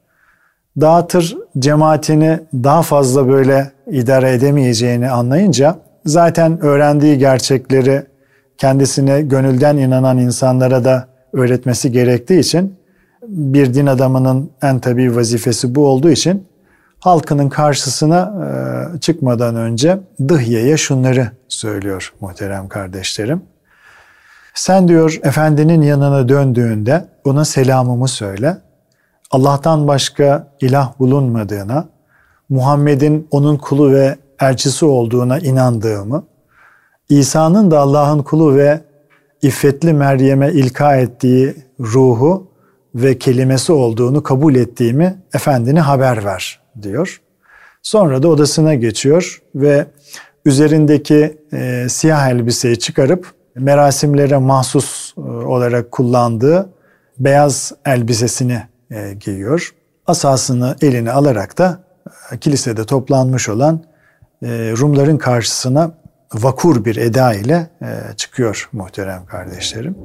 Dağıtır 0.80 1.38
cemaatini 1.60 2.40
daha 2.54 2.82
fazla 2.82 3.28
böyle 3.28 3.72
idare 3.88 4.34
edemeyeceğini 4.34 5.10
anlayınca 5.10 5.80
zaten 6.06 6.62
öğrendiği 6.62 7.18
gerçekleri 7.18 8.04
kendisine 8.58 9.22
gönülden 9.22 9.78
inanan 9.78 10.18
insanlara 10.18 10.84
da 10.84 11.08
öğretmesi 11.34 11.92
gerektiği 11.92 12.40
için 12.40 12.76
bir 13.28 13.74
din 13.74 13.86
adamının 13.86 14.52
en 14.62 14.80
tabi 14.80 15.16
vazifesi 15.16 15.76
bu 15.76 15.88
olduğu 15.88 16.10
için 16.10 16.48
halkının 17.00 17.50
karşısına 17.50 18.34
e, 18.96 19.00
çıkmadan 19.00 19.56
önce 19.56 20.00
Dıhye'ye 20.28 20.78
şunları 20.78 21.32
söylüyor 21.48 22.14
muhterem 22.22 22.68
kardeşlerim. 22.68 23.42
Sen 24.54 24.88
diyor 24.88 25.20
efendinin 25.24 25.82
yanına 25.82 26.30
döndüğünde 26.30 27.06
ona 27.26 27.46
selamımı 27.46 28.08
söyle. 28.08 28.58
Allah'tan 29.32 29.88
başka 29.88 30.48
ilah 30.62 31.00
bulunmadığına, 31.00 31.90
Muhammed'in 32.50 33.28
onun 33.32 33.58
kulu 33.58 33.92
ve 33.92 34.16
elçisi 34.42 34.86
olduğuna 34.86 35.40
inandığımı, 35.40 36.24
İsa'nın 37.10 37.72
da 37.72 37.80
Allah'ın 37.80 38.24
kulu 38.24 38.56
ve 38.56 38.82
iffetli 39.42 39.94
Meryem'e 39.94 40.52
ilka 40.52 40.96
ettiği 40.96 41.56
ruhu 41.80 42.48
ve 42.96 43.18
kelimesi 43.18 43.72
olduğunu 43.72 44.24
kabul 44.24 44.56
ettiğimi 44.56 45.22
efendine 45.34 45.80
haber 45.80 46.26
ver 46.26 46.60
diyor. 46.82 47.22
Sonra 47.84 48.24
da 48.24 48.28
odasına 48.28 48.74
geçiyor 48.74 49.42
ve 49.56 49.86
üzerindeki 50.46 51.38
e, 51.54 51.90
siyah 51.90 52.30
elbiseyi 52.30 52.80
çıkarıp 52.80 53.34
merasimlere 53.56 54.38
mahsus 54.38 55.14
e, 55.18 55.22
olarak 55.22 55.92
kullandığı 55.92 56.70
beyaz 57.20 57.72
elbisesini 57.86 58.71
e, 58.92 59.14
giyiyor. 59.14 59.76
Asasını 60.08 60.76
eline 60.82 61.12
alarak 61.12 61.58
da 61.58 61.80
e, 62.32 62.38
kilisede 62.38 62.86
toplanmış 62.86 63.50
olan 63.50 63.84
e, 64.44 64.48
Rumların 64.78 65.18
karşısına 65.18 65.92
vakur 66.34 66.86
bir 66.86 66.96
eda 66.96 67.34
ile 67.34 67.70
e, 67.82 68.16
çıkıyor 68.18 68.70
muhterem 68.74 69.26
kardeşlerim. 69.26 69.98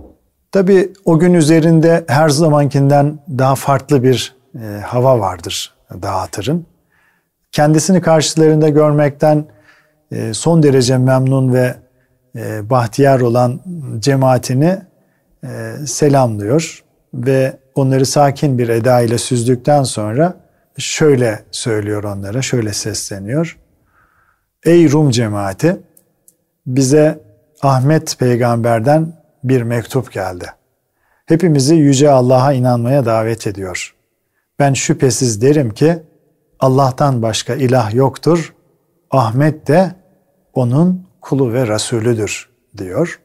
Tabi 0.52 0.92
o 1.04 1.18
gün 1.18 1.34
üzerinde 1.34 2.04
her 2.08 2.28
zamankinden 2.28 3.18
daha 3.38 3.54
farklı 3.54 4.02
bir 4.02 4.36
hava 4.84 5.20
vardır 5.20 5.74
dağıtırın. 6.02 6.66
Kendisini 7.52 8.00
karşılarında 8.00 8.68
görmekten 8.68 9.44
son 10.32 10.62
derece 10.62 10.98
memnun 10.98 11.54
ve 11.54 11.74
e, 12.36 12.70
bahtiyar 12.70 13.20
olan 13.20 13.60
cemaatini 13.98 14.78
selamlıyor 15.86 16.84
ve 17.16 17.56
onları 17.74 18.06
sakin 18.06 18.58
bir 18.58 18.68
eda 18.68 19.00
ile 19.00 19.18
süzdükten 19.18 19.82
sonra 19.82 20.36
şöyle 20.78 21.44
söylüyor 21.50 22.04
onlara, 22.04 22.42
şöyle 22.42 22.72
sesleniyor. 22.72 23.58
Ey 24.64 24.90
Rum 24.90 25.10
cemaati, 25.10 25.76
bize 26.66 27.20
Ahmet 27.62 28.18
peygamberden 28.18 29.12
bir 29.44 29.62
mektup 29.62 30.12
geldi. 30.12 30.46
Hepimizi 31.26 31.74
yüce 31.74 32.10
Allah'a 32.10 32.52
inanmaya 32.52 33.06
davet 33.06 33.46
ediyor. 33.46 33.94
Ben 34.58 34.72
şüphesiz 34.72 35.42
derim 35.42 35.70
ki 35.70 36.02
Allah'tan 36.60 37.22
başka 37.22 37.54
ilah 37.54 37.94
yoktur. 37.94 38.54
Ahmet 39.10 39.68
de 39.68 39.94
onun 40.54 41.06
kulu 41.20 41.52
ve 41.52 41.66
Resulüdür 41.68 42.48
diyor. 42.76 43.20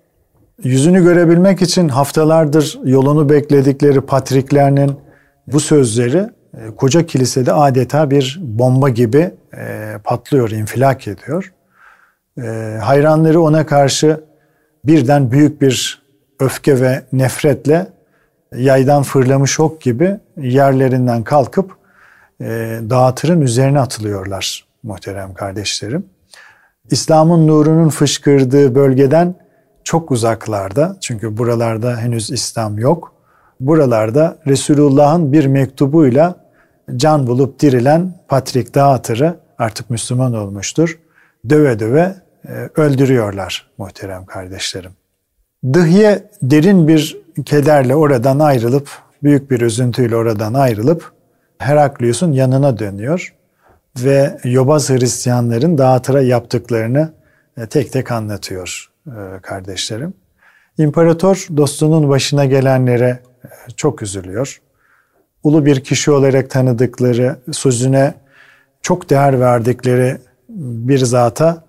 Yüzünü 0.63 1.03
görebilmek 1.03 1.61
için 1.61 1.89
haftalardır 1.89 2.79
yolunu 2.83 3.29
bekledikleri 3.29 4.01
patriklerinin 4.01 4.95
bu 5.47 5.59
sözleri 5.59 6.29
e, 6.53 6.75
koca 6.77 7.05
kilisede 7.05 7.53
adeta 7.53 8.11
bir 8.11 8.39
bomba 8.41 8.89
gibi 8.89 9.31
e, 9.57 9.95
patlıyor, 10.03 10.49
infilak 10.49 11.07
ediyor. 11.07 11.53
E, 12.37 12.77
hayranları 12.83 13.41
ona 13.41 13.65
karşı 13.65 14.23
birden 14.85 15.31
büyük 15.31 15.61
bir 15.61 16.03
öfke 16.39 16.81
ve 16.81 17.01
nefretle 17.13 17.87
yaydan 18.55 19.03
fırlamış 19.03 19.59
ok 19.59 19.81
gibi 19.81 20.19
yerlerinden 20.37 21.23
kalkıp 21.23 21.81
dağıtırın 22.89 23.41
üzerine 23.41 23.79
atılıyorlar 23.79 24.65
muhterem 24.83 25.33
kardeşlerim. 25.33 26.05
İslam'ın 26.91 27.47
nurunun 27.47 27.89
fışkırdığı 27.89 28.75
bölgeden 28.75 29.35
çok 29.83 30.11
uzaklarda 30.11 30.97
çünkü 31.01 31.37
buralarda 31.37 31.97
henüz 31.97 32.31
İslam 32.31 32.77
yok. 32.77 33.13
Buralarda 33.59 34.37
Resulullah'ın 34.47 35.33
bir 35.33 35.45
mektubuyla 35.45 36.35
can 36.95 37.27
bulup 37.27 37.59
dirilen 37.59 38.13
Patrik 38.27 38.75
Dağıtır'ı 38.75 39.39
artık 39.57 39.89
Müslüman 39.89 40.33
olmuştur. 40.33 40.99
Döve 41.49 41.79
döve 41.79 42.15
e, 42.47 42.69
öldürüyorlar 42.75 43.71
muhterem 43.77 44.25
kardeşlerim. 44.25 44.91
Dıhye 45.73 46.29
derin 46.41 46.87
bir 46.87 47.17
kederle 47.45 47.95
oradan 47.95 48.39
ayrılıp, 48.39 48.89
büyük 49.23 49.51
bir 49.51 49.61
üzüntüyle 49.61 50.15
oradan 50.15 50.53
ayrılıp 50.53 51.11
Heraklius'un 51.57 52.31
yanına 52.31 52.79
dönüyor 52.79 53.33
ve 53.99 54.37
yobaz 54.43 54.89
Hristiyanların 54.89 55.77
dağıtıra 55.77 56.21
yaptıklarını 56.21 57.13
e, 57.57 57.65
tek 57.65 57.91
tek 57.91 58.11
anlatıyor 58.11 58.90
kardeşlerim. 59.41 60.13
İmparator 60.77 61.47
dostunun 61.57 62.09
başına 62.09 62.45
gelenlere 62.45 63.19
e, 63.45 63.49
çok 63.77 64.01
üzülüyor. 64.01 64.61
Ulu 65.43 65.65
bir 65.65 65.83
kişi 65.83 66.11
olarak 66.11 66.49
tanıdıkları, 66.49 67.35
sözüne 67.51 68.13
çok 68.81 69.09
değer 69.09 69.39
verdikleri 69.39 70.17
bir 70.49 70.97
zata 70.97 71.65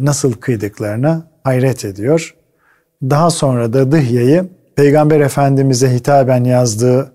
nasıl 0.00 0.32
kıydıklarına 0.32 1.26
hayret 1.44 1.84
ediyor 1.84 2.34
daha 3.10 3.30
sonra 3.30 3.72
da 3.72 3.92
Dıhya'yı 3.92 4.48
Peygamber 4.76 5.20
Efendimiz'e 5.20 5.94
hitaben 5.94 6.44
yazdığı 6.44 7.12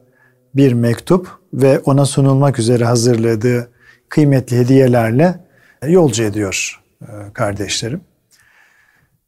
bir 0.56 0.74
mektup 0.74 1.28
ve 1.54 1.80
ona 1.80 2.06
sunulmak 2.06 2.60
üzere 2.60 2.86
hazırladığı 2.86 3.70
kıymetli 4.10 4.58
hediyelerle 4.58 5.40
yolcu 5.88 6.24
ediyor 6.24 6.82
e, 7.02 7.08
kardeşlerim. 7.34 8.02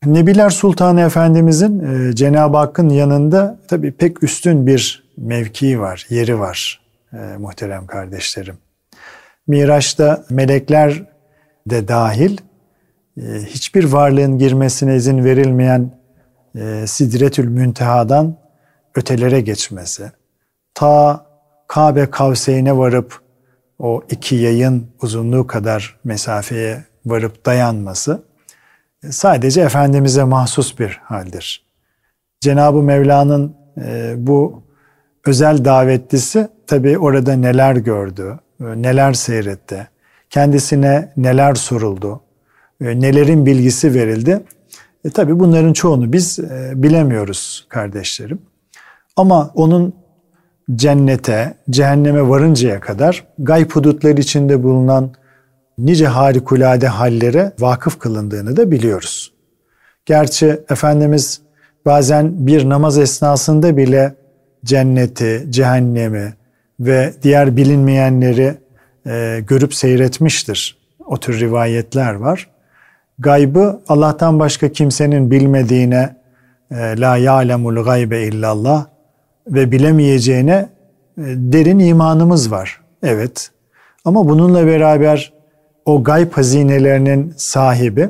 Nebiler 0.05 0.49
Sultanı 0.49 1.01
Efendimizin 1.01 1.79
e, 1.79 2.15
Cenab-ı 2.15 2.57
Hakk'ın 2.57 2.89
yanında 2.89 3.59
tabii 3.67 3.91
pek 3.91 4.23
üstün 4.23 4.67
bir 4.67 5.03
mevkii 5.17 5.79
var, 5.79 6.05
yeri 6.09 6.39
var 6.39 6.81
e, 7.13 7.17
muhterem 7.17 7.87
kardeşlerim. 7.87 8.57
Miraç'ta 9.47 10.25
melekler 10.29 11.03
de 11.69 11.87
dahil 11.87 12.37
hiçbir 13.45 13.83
varlığın 13.83 14.37
girmesine 14.37 14.95
izin 14.95 15.23
verilmeyen 15.23 15.91
Sidretül 16.85 17.47
Münteha'dan 17.47 18.35
ötelere 18.95 19.41
geçmesi, 19.41 20.11
ta 20.73 21.25
Kabe 21.67 22.09
Kavseyne 22.09 22.77
varıp 22.77 23.21
o 23.79 24.01
iki 24.09 24.35
yayın 24.35 24.87
uzunluğu 25.01 25.47
kadar 25.47 25.99
mesafeye 26.03 26.83
varıp 27.05 27.45
dayanması 27.45 28.23
sadece 29.09 29.61
Efendimiz'e 29.61 30.23
mahsus 30.23 30.79
bir 30.79 30.99
haldir. 31.03 31.65
Cenab-ı 32.39 32.81
Mevla'nın 32.81 33.55
e, 33.77 34.13
bu 34.17 34.63
özel 35.25 35.65
davetlisi 35.65 36.47
tabi 36.67 36.97
orada 36.97 37.33
neler 37.33 37.75
gördü, 37.75 38.39
e, 38.61 38.63
neler 38.63 39.13
seyretti, 39.13 39.87
kendisine 40.29 41.13
neler 41.17 41.55
soruldu, 41.55 42.21
e, 42.81 42.85
nelerin 42.85 43.45
bilgisi 43.45 43.93
verildi. 43.93 44.43
E, 45.05 45.09
tabi 45.09 45.39
bunların 45.39 45.73
çoğunu 45.73 46.13
biz 46.13 46.39
bilemiyoruz 46.73 47.65
kardeşlerim. 47.69 48.41
Ama 49.15 49.51
onun 49.55 49.93
cennete, 50.75 51.53
cehenneme 51.69 52.29
varıncaya 52.29 52.79
kadar 52.79 53.25
gayb 53.39 53.71
hudutları 53.71 54.21
içinde 54.21 54.63
bulunan 54.63 55.11
nice 55.77 56.07
harikulade 56.07 56.87
hallere 56.87 57.51
vakıf 57.59 57.99
kılındığını 57.99 58.57
da 58.57 58.71
biliyoruz. 58.71 59.33
Gerçi 60.05 60.59
Efendimiz 60.69 61.41
bazen 61.85 62.47
bir 62.47 62.69
namaz 62.69 62.97
esnasında 62.97 63.77
bile 63.77 64.15
cenneti, 64.65 65.47
cehennemi 65.49 66.33
ve 66.79 67.13
diğer 67.23 67.57
bilinmeyenleri 67.57 68.57
e, 69.05 69.39
görüp 69.47 69.75
seyretmiştir. 69.75 70.77
O 71.05 71.17
tür 71.17 71.39
rivayetler 71.39 72.13
var. 72.13 72.49
Gaybı 73.19 73.81
Allah'tan 73.87 74.39
başka 74.39 74.71
kimsenin 74.71 75.31
bilmediğine 75.31 76.15
e, 76.71 76.75
la 76.75 77.17
ya'lemul 77.17 77.83
gaybe 77.83 78.23
illallah 78.23 78.85
ve 79.47 79.71
bilemeyeceğine 79.71 80.69
e, 81.17 81.23
derin 81.25 81.79
imanımız 81.79 82.51
var. 82.51 82.81
Evet. 83.03 83.51
Ama 84.05 84.29
bununla 84.29 84.67
beraber 84.67 85.33
o 85.85 86.03
gayb 86.03 86.31
hazinelerinin 86.31 87.33
sahibi 87.37 88.09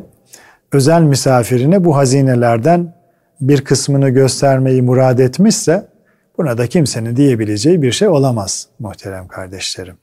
özel 0.71 1.01
misafirine 1.01 1.83
bu 1.83 1.95
hazinelerden 1.95 2.93
bir 3.41 3.61
kısmını 3.61 4.09
göstermeyi 4.09 4.81
murad 4.81 5.19
etmişse 5.19 5.87
buna 6.37 6.57
da 6.57 6.67
kimsenin 6.67 7.15
diyebileceği 7.15 7.81
bir 7.81 7.91
şey 7.91 8.07
olamaz 8.07 8.67
muhterem 8.79 9.27
kardeşlerim. 9.27 9.97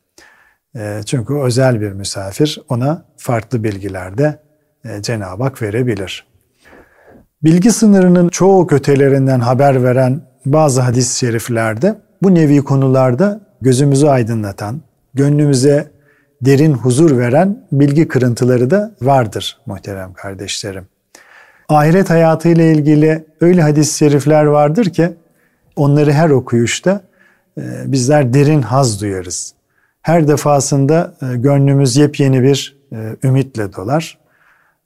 E, 0.77 1.01
çünkü 1.07 1.35
özel 1.35 1.81
bir 1.81 1.93
misafir 1.93 2.61
ona 2.69 3.05
farklı 3.17 3.65
bilgiler 3.65 4.19
de 4.19 4.39
e, 4.85 5.03
Cenab-ı 5.03 5.43
Hak 5.43 5.63
verebilir. 5.63 6.27
Bilgi 7.45 7.73
sınırının 7.73 8.29
çoğu 8.29 8.67
kötelerinden 8.67 9.41
haber 9.41 9.85
veren 9.85 10.21
bazı 10.47 10.81
hadis-i 10.81 11.19
şeriflerde 11.19 11.99
bu 12.23 12.35
nevi 12.35 12.59
konularda 12.59 13.41
gözümüzü 13.61 14.07
aydınlatan, 14.07 14.81
gönlümüze 15.15 15.91
derin 16.43 16.73
huzur 16.73 17.19
veren 17.19 17.67
bilgi 17.73 18.09
kırıntıları 18.09 18.71
da 18.71 18.93
vardır 19.01 19.59
muhterem 19.67 20.13
kardeşlerim. 20.13 20.87
Ahiret 21.69 22.11
hayatı 22.11 22.49
ile 22.49 22.73
ilgili 22.73 23.25
öyle 23.41 23.63
hadis-i 23.63 23.99
şerifler 23.99 24.45
vardır 24.45 24.85
ki 24.85 25.11
onları 25.77 26.13
her 26.13 26.31
okuyuşta 26.31 27.01
e, 27.59 27.63
bizler 27.93 28.33
derin 28.33 28.63
haz 28.63 29.01
duyarız. 29.01 29.55
Her 30.03 30.29
defasında 30.29 31.15
e, 31.23 31.37
gönlümüz 31.37 31.97
yepyeni 31.97 32.43
bir 32.43 32.77
e, 32.93 32.97
ümitle 33.25 33.73
dolar. 33.73 34.19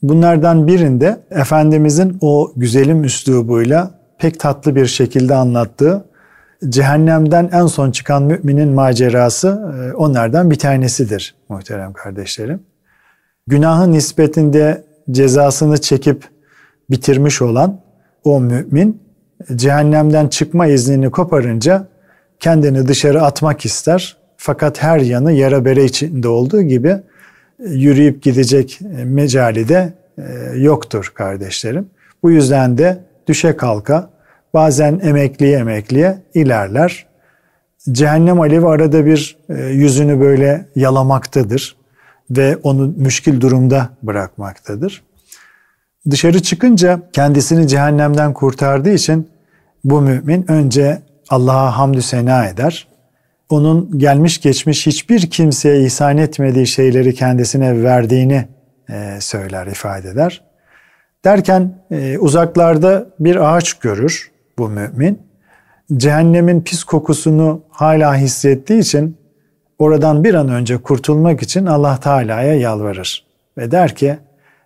Bunlardan 0.03 0.67
birinde 0.67 1.21
Efendimizin 1.31 2.19
o 2.21 2.53
güzelim 2.57 3.05
üslubuyla 3.05 3.91
pek 4.19 4.41
tatlı 4.41 4.77
bir 4.77 4.87
şekilde 4.87 5.35
anlattığı 5.35 6.05
cehennemden 6.69 7.51
en 7.53 7.67
son 7.67 7.91
çıkan 7.91 8.23
müminin 8.23 8.69
macerası 8.69 9.49
e, 9.49 9.93
onlardan 9.93 10.51
bir 10.51 10.59
tanesidir 10.59 11.35
muhterem 11.49 11.93
kardeşlerim. 11.93 12.61
Günahın 13.47 13.93
nispetinde 13.93 14.85
cezasını 15.11 15.81
çekip 15.81 16.25
bitirmiş 16.91 17.43
olan 17.43 17.81
o 18.25 18.41
mümin 18.41 19.03
cehennemden 19.57 20.29
çıkma 20.29 20.67
iznini 20.67 21.11
koparınca 21.11 21.87
kendini 22.41 22.89
dışarı 22.89 23.23
atmak 23.23 23.65
ister. 23.65 24.17
Fakat 24.37 24.83
her 24.83 24.99
yanı 24.99 25.33
yara 25.33 25.65
bere 25.65 25.85
içinde 25.85 26.29
olduğu 26.29 26.63
gibi 26.63 26.89
e, 26.89 27.01
yürüyüp 27.59 28.23
gidecek 28.23 28.81
e, 28.99 29.05
mecali 29.05 29.69
de 29.69 29.93
yoktur 30.57 31.13
kardeşlerim. 31.15 31.91
Bu 32.23 32.31
yüzden 32.31 32.79
de 32.79 32.99
düşe 33.27 33.57
kalka 33.57 34.11
bazen 34.55 35.01
emekliye 35.03 35.59
emekliye 35.59 36.23
ilerler. 36.35 37.07
Cehennem 37.93 38.41
alevi 38.41 38.67
arada 38.67 39.07
bir 39.07 39.37
e, 39.49 39.65
yüzünü 39.65 40.21
böyle 40.21 40.67
yalamaktadır 40.77 41.77
ve 42.31 42.57
onu 42.57 42.95
müşkil 42.97 43.41
durumda 43.41 43.89
bırakmaktadır. 44.03 45.03
Dışarı 46.11 46.43
çıkınca 46.43 47.01
kendisini 47.13 47.69
cehennemden 47.69 48.33
kurtardığı 48.33 48.93
için 48.93 49.29
bu 49.85 50.01
mümin 50.01 50.51
önce 50.51 51.03
Allah'a 51.31 51.79
hamdü 51.79 52.03
sena 52.03 52.47
eder. 52.47 52.89
Onun 53.49 53.99
gelmiş 53.99 54.41
geçmiş 54.41 54.87
hiçbir 54.87 55.31
kimseye 55.31 55.85
ihsan 55.85 56.19
etmediği 56.19 56.67
şeyleri 56.67 57.15
kendisine 57.15 57.83
verdiğini 57.83 58.49
e, 58.91 59.21
söyler, 59.21 59.67
ifade 59.67 60.09
eder. 60.09 60.43
Derken 61.25 61.75
e, 61.91 62.19
uzaklarda 62.19 63.07
bir 63.21 63.55
ağaç 63.55 63.75
görür 63.75 64.32
bu 64.59 64.69
mümin. 64.69 65.23
Cehennemin 65.97 66.61
pis 66.61 66.85
kokusunu 66.85 67.63
hala 67.71 68.17
hissettiği 68.17 68.81
için 68.81 69.17
oradan 69.79 70.25
bir 70.25 70.35
an 70.35 70.49
önce 70.49 70.77
kurtulmak 70.77 71.43
için 71.43 71.67
Allah 71.67 72.01
Teala'ya 72.01 72.55
yalvarır. 72.55 73.27
Ve 73.59 73.71
der 73.71 73.95
ki 73.95 74.19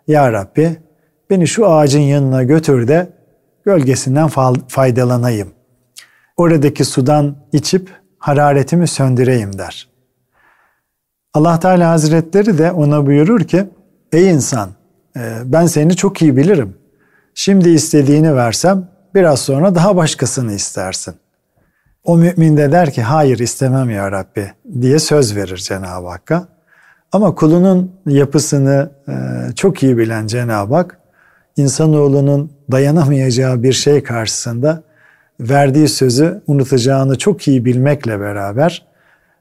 Ya 0.08 0.32
Rabbi 0.32 0.76
beni 1.30 1.46
şu 1.46 1.70
ağacın 1.70 2.00
yanına 2.00 2.42
götür 2.42 2.88
de 2.88 3.08
gölgesinden 3.64 4.28
faydalanayım. 4.68 5.48
Oradaki 6.36 6.84
sudan 6.84 7.36
içip 7.52 7.90
hararetimi 8.18 8.88
söndüreyim 8.88 9.58
der. 9.58 9.88
Allah 11.34 11.60
Teala 11.60 11.90
Hazretleri 11.90 12.58
de 12.58 12.72
ona 12.72 13.06
buyurur 13.06 13.40
ki 13.40 13.66
Ey 14.12 14.30
insan 14.30 14.70
e, 15.16 15.20
ben 15.44 15.66
seni 15.66 15.96
çok 15.96 16.22
iyi 16.22 16.36
bilirim. 16.36 16.76
Şimdi 17.34 17.68
istediğini 17.68 18.36
versem 18.36 18.88
biraz 19.16 19.40
sonra 19.40 19.74
daha 19.74 19.96
başkasını 19.96 20.52
istersin. 20.52 21.14
O 22.04 22.16
mümin 22.16 22.56
de 22.56 22.72
der 22.72 22.92
ki 22.92 23.02
hayır 23.02 23.38
istemem 23.38 23.90
ya 23.90 24.12
Rabbi 24.12 24.52
diye 24.80 24.98
söz 24.98 25.36
verir 25.36 25.56
Cenab-ı 25.56 26.08
Hakk'a. 26.08 26.48
Ama 27.12 27.34
kulunun 27.34 27.92
yapısını 28.06 28.90
e, 29.08 29.12
çok 29.54 29.82
iyi 29.82 29.98
bilen 29.98 30.26
Cenab-ı 30.26 30.74
Hak, 30.74 30.98
insanoğlunun 31.56 32.52
dayanamayacağı 32.70 33.62
bir 33.62 33.72
şey 33.72 34.02
karşısında 34.02 34.82
verdiği 35.40 35.88
sözü 35.88 36.42
unutacağını 36.46 37.18
çok 37.18 37.48
iyi 37.48 37.64
bilmekle 37.64 38.20
beraber 38.20 38.86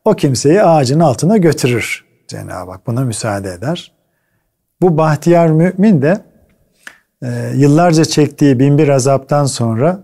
o 0.05 0.13
kimseyi 0.13 0.63
ağacın 0.63 0.99
altına 0.99 1.37
götürür 1.37 2.05
Cenab-ı 2.27 2.71
Hak. 2.71 2.87
Buna 2.87 3.01
müsaade 3.01 3.51
eder. 3.51 3.91
Bu 4.81 4.97
bahtiyar 4.97 5.47
mümin 5.47 6.01
de 6.01 6.21
yıllarca 7.55 8.05
çektiği 8.05 8.59
binbir 8.59 8.87
azaptan 8.87 9.45
sonra 9.45 9.99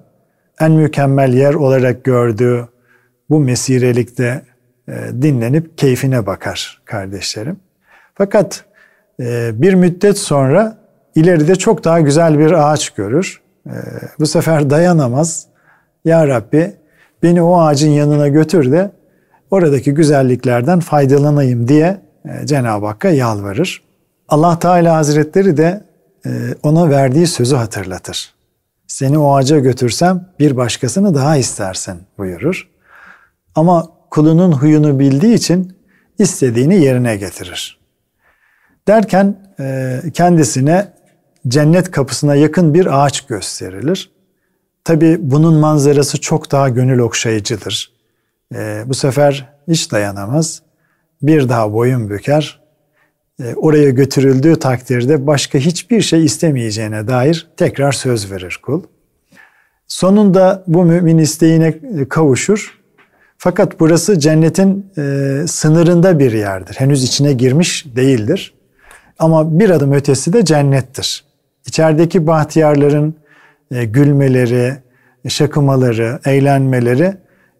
en 0.60 0.72
mükemmel 0.72 1.34
yer 1.34 1.54
olarak 1.54 2.04
gördüğü 2.04 2.68
bu 3.30 3.40
mesirelikte 3.40 4.42
e, 4.88 4.94
dinlenip 5.22 5.78
keyfine 5.78 6.26
bakar 6.26 6.82
kardeşlerim. 6.86 7.58
Fakat 8.16 8.66
e, 9.20 9.52
bir 9.62 9.74
müddet 9.74 10.18
sonra 10.18 10.78
ileride 11.16 11.56
çok 11.56 11.84
daha 11.84 12.00
güzel 12.00 12.40
bir 12.40 12.52
ağaç 12.52 12.90
görür. 12.90 13.42
E, 13.66 13.76
bu 14.20 14.26
sefer 14.26 14.70
dayanamaz. 14.70 15.46
Ya 16.06 16.28
Rabbi 16.28 16.74
beni 17.24 17.42
o 17.42 17.60
ağacın 17.60 17.90
yanına 17.90 18.28
götür 18.28 18.72
de 18.72 18.92
oradaki 19.52 19.94
güzelliklerden 19.94 20.80
faydalanayım 20.80 21.68
diye 21.68 21.98
Cenab-ı 22.46 22.86
Hakk'a 22.86 23.10
yalvarır. 23.10 23.84
Allah 24.30 24.60
Teala 24.60 24.96
Hazretleri 24.96 25.58
de 25.58 25.84
ona 26.64 26.90
verdiği 26.90 27.28
sözü 27.28 27.56
hatırlatır. 27.56 28.34
Seni 28.88 29.18
o 29.18 29.36
ağaca 29.36 29.60
götürsem 29.60 30.30
bir 30.40 30.58
başkasını 30.58 31.16
daha 31.16 31.38
istersin 31.38 32.02
buyurur. 32.18 32.70
Ama 33.56 33.90
kulunun 34.10 34.52
huyunu 34.52 35.00
bildiği 35.00 35.34
için 35.34 35.78
istediğini 36.20 36.84
yerine 36.84 37.18
getirir. 37.18 37.80
Derken 38.88 39.36
e, 39.60 40.00
kendisine 40.14 40.94
cennet 41.48 41.92
kapısına 41.92 42.36
yakın 42.36 42.74
bir 42.74 43.04
ağaç 43.04 43.22
gösterilir. 43.22 44.12
Tabi 44.84 45.18
bunun 45.20 45.54
manzarası 45.54 46.22
çok 46.22 46.52
daha 46.52 46.70
gönül 46.70 47.00
okşayıcıdır. 47.00 47.92
E, 48.56 48.84
bu 48.86 48.94
sefer 48.94 49.50
hiç 49.68 49.92
dayanamaz. 49.92 50.62
Bir 51.22 51.50
daha 51.50 51.74
boyun 51.74 52.10
büker. 52.10 52.61
E, 53.42 53.56
oraya 53.56 53.90
götürüldüğü 53.90 54.56
takdirde 54.56 55.28
başka 55.28 55.60
hiçbir 55.60 56.02
şey 56.02 56.26
istemeyeceğine 56.26 57.08
dair 57.08 57.48
tekrar 57.58 57.92
söz 57.92 58.32
verir 58.32 58.60
kul. 58.64 58.84
Sonunda 59.88 60.64
bu 60.68 60.84
mümin 60.84 61.18
isteğine 61.18 61.76
kavuşur. 62.10 62.82
Fakat 63.38 63.80
burası 63.80 64.20
cennetin 64.20 64.86
e, 64.98 65.02
sınırında 65.48 66.20
bir 66.20 66.32
yerdir. 66.32 66.76
Henüz 66.76 67.04
içine 67.04 67.34
girmiş 67.34 67.86
değildir. 67.96 68.54
Ama 69.20 69.60
bir 69.60 69.70
adım 69.70 69.94
ötesi 69.94 70.34
de 70.34 70.46
cennettir. 70.46 71.24
İçerideki 71.66 72.28
bahtiyarların 72.28 73.16
e, 73.72 73.86
gülmeleri, 73.86 74.74
şakımaları, 75.28 76.20
eğlenmeleri 76.26 77.14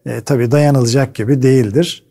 e, 0.06 0.20
tabii 0.20 0.50
dayanılacak 0.50 1.14
gibi 1.14 1.42
değildir. 1.42 2.04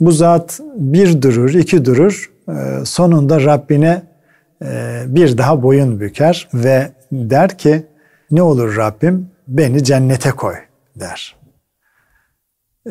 Bu 0.00 0.12
zat 0.12 0.60
bir 0.76 1.22
durur, 1.22 1.54
iki 1.54 1.84
durur, 1.84 2.30
e, 2.39 2.39
sonunda 2.84 3.44
Rabbine 3.44 4.02
e, 4.64 5.02
bir 5.06 5.38
daha 5.38 5.62
boyun 5.62 6.00
büker 6.00 6.48
ve 6.54 6.90
der 7.12 7.58
ki 7.58 7.86
ne 8.30 8.42
olur 8.42 8.76
Rabbim 8.76 9.28
beni 9.48 9.84
cennete 9.84 10.30
koy 10.30 10.54
der. 10.96 11.36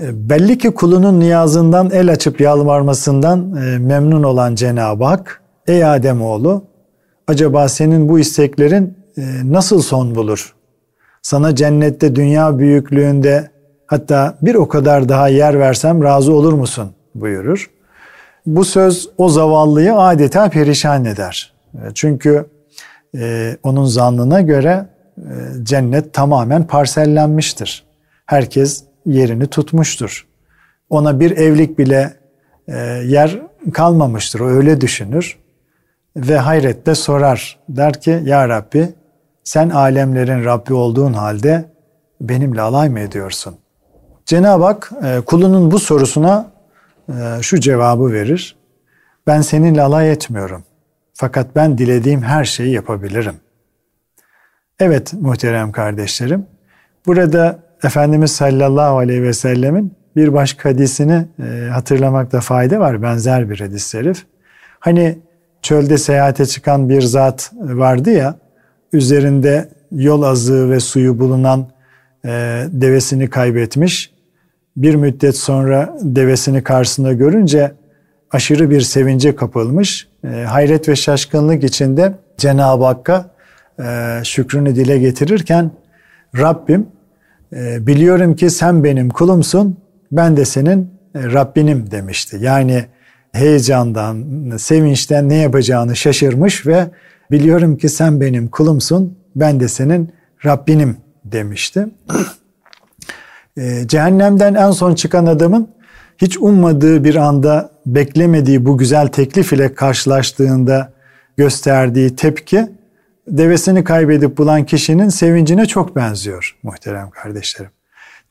E, 0.01 0.29
belli 0.29 0.57
ki 0.57 0.71
kulunun 0.71 1.19
niyazından 1.19 1.89
el 1.91 2.11
açıp 2.11 2.41
yalvarmasından 2.41 3.55
e, 3.55 3.77
memnun 3.77 4.23
olan 4.23 4.55
Cenab-ı 4.55 5.03
Hak, 5.03 5.41
ey 5.67 5.85
Ademoğlu 5.85 6.63
acaba 7.27 7.69
senin 7.69 8.09
bu 8.09 8.19
isteklerin 8.19 8.97
e, 9.17 9.21
nasıl 9.43 9.81
son 9.81 10.15
bulur? 10.15 10.55
Sana 11.21 11.55
cennette 11.55 12.15
dünya 12.15 12.57
büyüklüğünde 12.57 13.49
hatta 13.87 14.37
bir 14.41 14.55
o 14.55 14.67
kadar 14.67 15.09
daha 15.09 15.27
yer 15.27 15.59
versem 15.59 16.03
razı 16.03 16.33
olur 16.33 16.53
musun 16.53 16.89
buyurur. 17.15 17.69
Bu 18.49 18.65
söz 18.65 19.09
o 19.17 19.29
zavallıyı 19.29 19.95
adeta 19.95 20.49
perişan 20.49 21.05
eder. 21.05 21.53
E, 21.73 21.79
çünkü 21.93 22.45
e, 23.17 23.57
onun 23.63 23.85
zannına 23.85 24.41
göre 24.41 24.85
e, 25.17 25.23
cennet 25.63 26.13
tamamen 26.13 26.67
parsellenmiştir. 26.67 27.83
Herkes 28.25 28.83
yerini 29.05 29.47
tutmuştur. 29.47 30.27
Ona 30.89 31.19
bir 31.19 31.37
evlik 31.37 31.79
bile 31.79 32.13
e, 32.67 32.77
yer 33.05 33.41
kalmamıştır. 33.73 34.39
O 34.39 34.47
öyle 34.47 34.81
düşünür 34.81 35.37
ve 36.15 36.37
hayrette 36.37 36.95
sorar. 36.95 37.59
Der 37.69 38.01
ki 38.01 38.21
ya 38.25 38.49
Rabbi 38.49 38.89
sen 39.43 39.69
alemlerin 39.69 40.45
Rabbi 40.45 40.73
olduğun 40.73 41.13
halde 41.13 41.65
benimle 42.21 42.61
alay 42.61 42.89
mı 42.89 42.99
ediyorsun? 42.99 43.55
Cenab-ı 44.25 44.63
Hak 44.63 44.91
e, 45.03 45.21
kulunun 45.21 45.71
bu 45.71 45.79
sorusuna 45.79 46.58
şu 47.41 47.59
cevabı 47.59 48.13
verir. 48.13 48.55
Ben 49.27 49.41
seninle 49.41 49.81
alay 49.81 50.11
etmiyorum. 50.11 50.63
Fakat 51.13 51.55
ben 51.55 51.77
dilediğim 51.77 52.21
her 52.21 52.45
şeyi 52.45 52.73
yapabilirim. 52.73 53.35
Evet 54.79 55.13
muhterem 55.13 55.71
kardeşlerim. 55.71 56.45
Burada 57.05 57.59
Efendimiz 57.83 58.31
sallallahu 58.31 58.97
aleyhi 58.97 59.23
ve 59.23 59.33
sellemin 59.33 59.93
bir 60.15 60.33
başka 60.33 60.69
hadisini 60.69 61.25
e, 61.39 61.69
hatırlamakta 61.69 62.39
fayda 62.39 62.79
var. 62.79 63.01
Benzer 63.01 63.49
bir 63.49 63.59
hadis 63.59 63.91
şerif. 63.91 64.25
Hani 64.79 65.19
çölde 65.61 65.97
seyahate 65.97 66.45
çıkan 66.45 66.89
bir 66.89 67.01
zat 67.01 67.51
vardı 67.59 68.11
ya, 68.11 68.35
üzerinde 68.93 69.69
yol 69.91 70.21
azığı 70.21 70.69
ve 70.69 70.79
suyu 70.79 71.19
bulunan 71.19 71.69
e, 72.25 72.29
devesini 72.67 73.29
kaybetmiş. 73.29 74.11
Bir 74.79 74.95
müddet 74.95 75.37
sonra 75.37 75.97
devesini 76.01 76.63
karşısında 76.63 77.13
görünce 77.13 77.71
aşırı 78.31 78.69
bir 78.69 78.81
sevince 78.81 79.35
kapılmış. 79.35 80.07
E, 80.23 80.27
hayret 80.27 80.89
ve 80.89 80.95
şaşkınlık 80.95 81.63
içinde 81.63 82.13
Cenab-ı 82.37 82.83
Hakk'a 82.83 83.31
e, 83.79 84.19
şükrünü 84.23 84.75
dile 84.75 84.97
getirirken 84.97 85.71
Rabbim 86.37 86.87
e, 87.55 87.87
biliyorum 87.87 88.35
ki 88.35 88.49
sen 88.49 88.83
benim 88.83 89.09
kulumsun, 89.09 89.77
ben 90.11 90.37
de 90.37 90.45
senin 90.45 90.93
e, 91.15 91.23
Rabbinim 91.23 91.91
demişti. 91.91 92.37
Yani 92.39 92.85
heyecandan, 93.31 94.25
sevinçten 94.57 95.29
ne 95.29 95.35
yapacağını 95.35 95.95
şaşırmış 95.95 96.67
ve 96.67 96.87
biliyorum 97.31 97.77
ki 97.77 97.89
sen 97.89 98.21
benim 98.21 98.47
kulumsun, 98.47 99.17
ben 99.35 99.59
de 99.59 99.67
senin 99.67 100.11
Rabbinim 100.45 100.97
demişti. 101.25 101.87
E, 103.57 103.87
cehennemden 103.87 104.53
en 104.53 104.71
son 104.71 104.95
çıkan 104.95 105.25
adamın 105.25 105.69
hiç 106.17 106.37
ummadığı 106.37 107.03
bir 107.03 107.15
anda 107.15 107.71
beklemediği 107.85 108.65
bu 108.65 108.77
güzel 108.77 109.07
teklif 109.07 109.53
ile 109.53 109.73
karşılaştığında 109.73 110.93
gösterdiği 111.37 112.15
tepki 112.15 112.67
devesini 113.27 113.83
kaybedip 113.83 114.37
bulan 114.37 114.65
kişinin 114.65 115.09
sevincine 115.09 115.65
çok 115.65 115.95
benziyor 115.95 116.57
muhterem 116.63 117.09
kardeşlerim. 117.09 117.71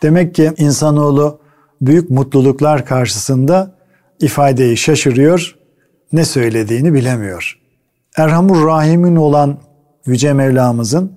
Demek 0.02 0.34
ki 0.34 0.52
insanoğlu 0.56 1.40
büyük 1.80 2.10
mutluluklar 2.10 2.86
karşısında 2.86 3.74
ifadeyi 4.20 4.76
şaşırıyor, 4.76 5.56
ne 6.12 6.24
söylediğini 6.24 6.94
bilemiyor. 6.94 7.58
Erhamur 8.16 8.66
Rahim'in 8.66 9.16
olan 9.16 9.58
Yüce 10.06 10.32
Mevlamızın 10.32 11.12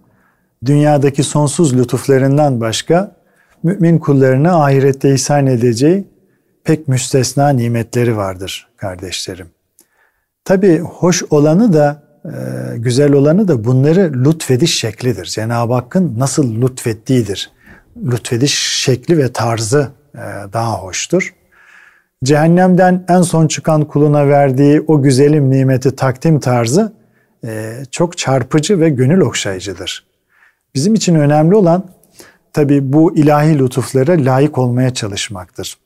dünyadaki 0.65 1.23
sonsuz 1.23 1.77
lütuflarından 1.77 2.61
başka 2.61 3.15
mümin 3.63 3.97
kullarına 3.97 4.63
ahirette 4.63 5.13
ihsan 5.13 5.47
edeceği 5.47 6.07
pek 6.63 6.87
müstesna 6.87 7.49
nimetleri 7.49 8.17
vardır 8.17 8.67
kardeşlerim. 8.77 9.47
Tabi 10.45 10.79
hoş 10.79 11.23
olanı 11.29 11.73
da 11.73 12.03
e, 12.25 12.31
güzel 12.77 13.13
olanı 13.13 13.47
da 13.47 13.63
bunları 13.63 14.25
lütfediş 14.25 14.79
şeklidir. 14.79 15.25
Cenab-ı 15.25 15.73
Hakk'ın 15.73 16.19
nasıl 16.19 16.61
lütfettiğidir. 16.61 17.51
Lütfediş 17.97 18.53
şekli 18.59 19.17
ve 19.17 19.31
tarzı 19.31 19.91
e, 20.15 20.19
daha 20.53 20.73
hoştur. 20.73 21.33
Cehennemden 22.23 23.05
en 23.09 23.21
son 23.21 23.47
çıkan 23.47 23.85
kuluna 23.85 24.27
verdiği 24.27 24.81
o 24.87 25.01
güzelim 25.01 25.51
nimeti 25.51 25.95
takdim 25.95 26.39
tarzı 26.39 26.93
e, 27.45 27.73
çok 27.91 28.17
çarpıcı 28.17 28.79
ve 28.79 28.89
gönül 28.89 29.21
okşayıcıdır. 29.21 30.05
Bizim 30.75 30.93
için 30.93 31.15
önemli 31.15 31.55
olan 31.55 31.85
tabi 32.53 32.93
bu 32.93 33.15
ilahi 33.15 33.59
lütuflara 33.59 34.11
layık 34.11 34.57
olmaya 34.57 34.93
çalışmaktır. 34.93 35.77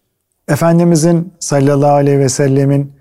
Efendimizin 0.48 1.34
sallallahu 1.40 1.94
aleyhi 1.94 2.20
ve 2.20 2.30
sellemin 2.30 2.94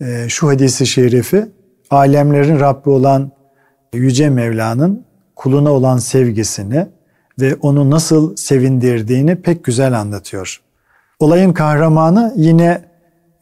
e, 0.00 0.28
şu 0.28 0.48
hadisi 0.48 0.86
şerifi 0.86 1.46
alemlerin 1.90 2.60
Rabbi 2.60 2.90
olan 2.90 3.32
Yüce 3.94 4.30
Mevla'nın 4.30 5.04
kuluna 5.36 5.72
olan 5.72 5.96
sevgisini 5.96 6.86
ve 7.40 7.54
onu 7.54 7.90
nasıl 7.90 8.36
sevindirdiğini 8.36 9.36
pek 9.36 9.64
güzel 9.64 10.00
anlatıyor. 10.00 10.60
Olayın 11.18 11.52
kahramanı 11.52 12.34
yine 12.36 12.84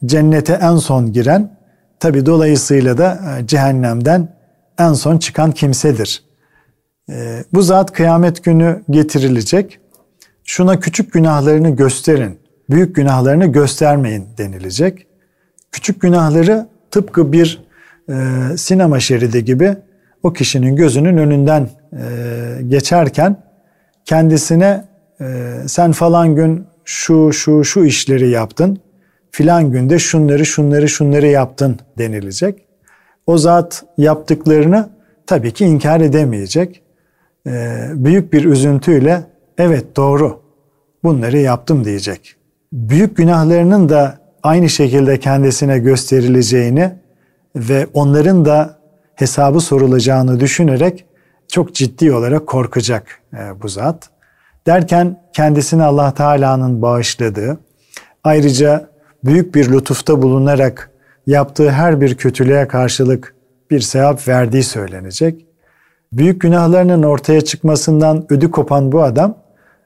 cennete 0.05 0.53
en 0.53 0.75
son 0.75 1.13
giren, 1.13 1.57
tabi 1.99 2.25
dolayısıyla 2.25 2.97
da 2.97 3.19
e, 3.39 3.47
cehennemden 3.47 4.35
en 4.79 4.93
son 4.93 5.17
çıkan 5.17 5.51
kimsedir. 5.51 6.30
E, 7.09 7.43
bu 7.53 7.61
zat 7.61 7.91
kıyamet 7.93 8.43
günü 8.43 8.83
getirilecek. 8.89 9.79
Şuna 10.43 10.79
küçük 10.79 11.13
günahlarını 11.13 11.69
gösterin, 11.69 12.39
büyük 12.69 12.95
günahlarını 12.95 13.45
göstermeyin 13.45 14.27
denilecek. 14.37 15.07
Küçük 15.71 16.01
günahları 16.01 16.67
tıpkı 16.91 17.31
bir 17.31 17.63
e, 18.09 18.13
sinema 18.57 18.99
şeridi 18.99 19.45
gibi 19.45 19.77
o 20.23 20.33
kişinin 20.33 20.75
gözünün 20.75 21.17
önünden 21.17 21.69
e, 21.93 21.99
geçerken 22.67 23.43
kendisine 24.05 24.85
e, 25.21 25.53
sen 25.67 25.91
falan 25.91 26.35
gün 26.35 26.65
şu 26.85 27.33
şu 27.33 27.63
şu 27.63 27.85
işleri 27.85 28.29
yaptın, 28.29 28.79
filan 29.31 29.71
günde 29.71 29.99
şunları 29.99 30.45
şunları 30.45 30.89
şunları 30.89 31.27
yaptın 31.27 31.79
denilecek. 31.97 32.65
O 33.27 33.37
zat 33.37 33.83
yaptıklarını 33.97 34.89
tabii 35.27 35.51
ki 35.51 35.65
inkar 35.65 36.01
edemeyecek. 36.01 36.83
E, 37.47 37.87
büyük 37.93 38.33
bir 38.33 38.45
üzüntüyle 38.45 39.23
evet 39.57 39.95
doğru 39.95 40.41
bunları 41.03 41.37
yaptım 41.37 41.85
diyecek. 41.85 42.35
Büyük 42.73 43.17
günahlarının 43.17 43.89
da 43.89 44.17
aynı 44.43 44.69
şekilde 44.69 45.19
kendisine 45.19 45.79
gösterileceğini 45.79 46.91
ve 47.55 47.87
onların 47.93 48.45
da 48.45 48.79
hesabı 49.15 49.59
sorulacağını 49.59 50.39
düşünerek 50.39 51.05
çok 51.47 51.75
ciddi 51.75 52.13
olarak 52.13 52.47
korkacak 52.47 53.21
e, 53.33 53.61
bu 53.61 53.69
zat. 53.69 54.09
Derken 54.67 55.21
kendisini 55.33 55.83
Allah 55.83 56.13
Teala'nın 56.13 56.81
bağışladığı, 56.81 57.59
ayrıca 58.23 58.89
büyük 59.23 59.55
bir 59.55 59.71
lütufta 59.71 60.21
bulunarak 60.21 60.91
yaptığı 61.27 61.71
her 61.71 62.01
bir 62.01 62.17
kötülüğe 62.17 62.67
karşılık 62.67 63.35
bir 63.71 63.79
sevap 63.79 64.27
verdiği 64.27 64.63
söylenecek. 64.63 65.45
Büyük 66.13 66.41
günahlarının 66.41 67.03
ortaya 67.03 67.41
çıkmasından 67.41 68.25
ödü 68.29 68.51
kopan 68.51 68.91
bu 68.91 69.03
adam 69.03 69.37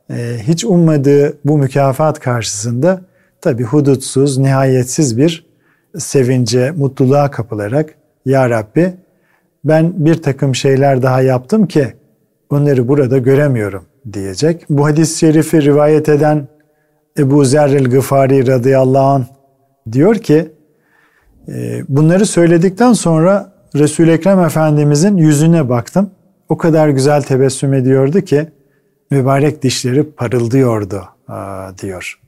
e, 0.09 0.37
hiç 0.41 0.65
ummadığı 0.65 1.37
bu 1.45 1.57
mükafat 1.57 2.19
karşısında 2.19 3.01
tabi 3.41 3.63
hudutsuz, 3.63 4.37
nihayetsiz 4.37 5.17
bir 5.17 5.45
sevince, 5.97 6.71
mutluluğa 6.71 7.31
kapılarak 7.31 7.95
Ya 8.25 8.49
Rabbi 8.49 8.93
ben 9.65 9.93
bir 10.05 10.21
takım 10.21 10.55
şeyler 10.55 11.01
daha 11.01 11.21
yaptım 11.21 11.67
ki 11.67 11.93
onları 12.49 12.87
burada 12.87 13.17
göremiyorum 13.17 13.85
diyecek. 14.13 14.65
Bu 14.69 14.85
hadis-i 14.85 15.17
şerifi 15.17 15.61
rivayet 15.61 16.09
eden 16.09 16.47
Ebu 17.17 17.45
Zerril 17.45 17.89
Gıfari 17.89 18.47
radıyallahu 18.47 19.05
anh 19.05 19.25
diyor 19.91 20.15
ki 20.15 20.51
e, 21.47 21.83
bunları 21.89 22.25
söyledikten 22.25 22.93
sonra 22.93 23.55
Resul-i 23.75 24.11
Ekrem 24.11 24.39
Efendimizin 24.39 25.17
yüzüne 25.17 25.69
baktım. 25.69 26.11
O 26.49 26.57
kadar 26.57 26.89
güzel 26.89 27.21
tebessüm 27.21 27.73
ediyordu 27.73 28.21
ki 28.21 28.49
mübarek 29.11 29.63
dişleri 29.63 30.11
parıldıyordu 30.11 31.09
diyor. 31.81 32.19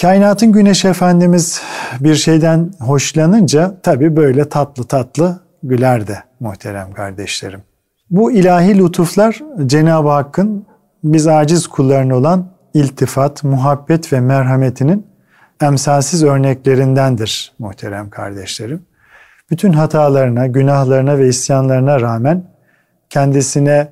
Kainatın 0.00 0.52
güneş 0.52 0.84
efendimiz 0.84 1.62
bir 2.00 2.14
şeyden 2.14 2.72
hoşlanınca 2.80 3.74
tabii 3.82 4.16
böyle 4.16 4.48
tatlı 4.48 4.84
tatlı 4.84 5.40
gülerdi 5.62 6.18
muhterem 6.40 6.92
kardeşlerim. 6.92 7.62
Bu 8.10 8.32
ilahi 8.32 8.78
lütuflar 8.78 9.40
Cenab-ı 9.66 10.08
Hakk'ın 10.08 10.66
biz 11.04 11.26
aciz 11.26 11.66
kullarına 11.66 12.16
olan 12.16 12.46
iltifat, 12.74 13.44
muhabbet 13.44 14.12
ve 14.12 14.20
merhametinin 14.20 15.06
emsalsiz 15.62 16.24
örneklerindendir 16.24 17.52
muhterem 17.58 18.10
kardeşlerim. 18.10 18.82
Bütün 19.50 19.72
hatalarına, 19.72 20.46
günahlarına 20.46 21.18
ve 21.18 21.28
isyanlarına 21.28 22.00
rağmen 22.00 22.44
kendisine 23.10 23.88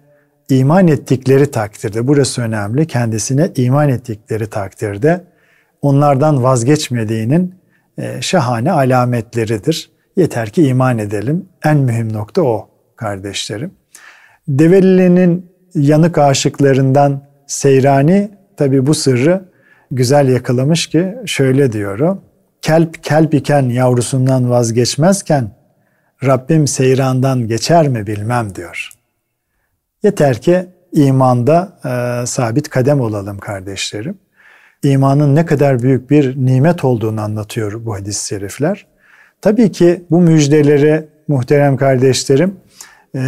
iman 0.49 0.89
ettikleri 0.89 1.51
takdirde, 1.51 2.07
burası 2.07 2.43
önemli, 2.43 2.87
kendisine 2.87 3.51
iman 3.57 3.89
ettikleri 3.89 4.51
takdirde 4.51 5.25
onlardan 5.83 6.43
vazgeçmediğinin 6.43 7.55
e, 7.99 8.23
şahane 8.23 8.73
alametleridir. 8.73 9.91
Yeter 10.17 10.51
ki 10.51 10.67
iman 10.67 10.99
edelim. 10.99 11.49
En 11.65 11.77
mühim 11.77 12.13
nokta 12.13 12.43
o 12.43 12.69
kardeşlerim. 12.97 13.71
Develi'nin 14.49 15.51
yanık 15.75 16.19
aşıklarından 16.19 17.27
Seyrani 17.47 18.31
tabi 18.57 18.87
bu 18.87 18.95
sırrı 18.95 19.45
güzel 19.91 20.29
yakalamış 20.29 20.87
ki 20.87 21.15
şöyle 21.27 21.73
diyor. 21.73 22.17
Kelp 22.63 23.05
kelp 23.05 23.35
iken 23.35 23.63
yavrusundan 23.63 24.51
vazgeçmezken 24.51 25.51
Rabbim 26.25 26.67
seyrandan 26.67 27.49
geçer 27.49 27.89
mi 27.89 28.07
bilmem 28.07 28.55
diyor. 28.55 28.96
Yeter 30.07 30.41
ki 30.41 30.67
imanda 30.93 31.79
e, 31.85 32.27
sabit 32.27 32.69
kadem 32.69 33.01
olalım 33.01 33.39
kardeşlerim. 33.39 34.19
İmanın 34.83 35.35
ne 35.35 35.47
kadar 35.47 35.83
büyük 35.83 36.11
bir 36.11 36.37
nimet 36.47 36.85
olduğunu 36.85 37.21
anlatıyor 37.21 37.85
bu 37.87 37.95
hadis-i 37.95 38.27
şerifler. 38.27 38.87
Tabii 39.41 39.73
ki 39.73 40.05
bu 40.11 40.21
müjdeleri 40.21 41.07
muhterem 41.29 41.77
kardeşlerim 41.77 42.55
e, 43.15 43.21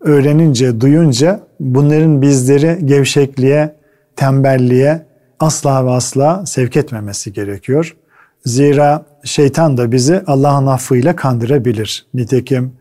öğrenince, 0.00 0.80
duyunca 0.80 1.40
bunların 1.60 2.22
bizleri 2.22 2.86
gevşekliğe, 2.86 3.74
tembelliğe 4.16 5.02
asla 5.40 5.86
ve 5.86 5.90
asla 5.90 6.46
sevk 6.46 6.76
etmemesi 6.76 7.32
gerekiyor. 7.32 7.96
Zira 8.44 9.04
şeytan 9.24 9.76
da 9.76 9.92
bizi 9.92 10.22
Allah'ın 10.26 10.66
affıyla 10.66 11.16
kandırabilir. 11.16 12.06
Nitekim 12.14 12.72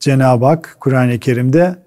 Cenab-ı 0.00 0.44
Hak 0.44 0.76
Kur'an-ı 0.80 1.18
Kerim'de 1.18 1.81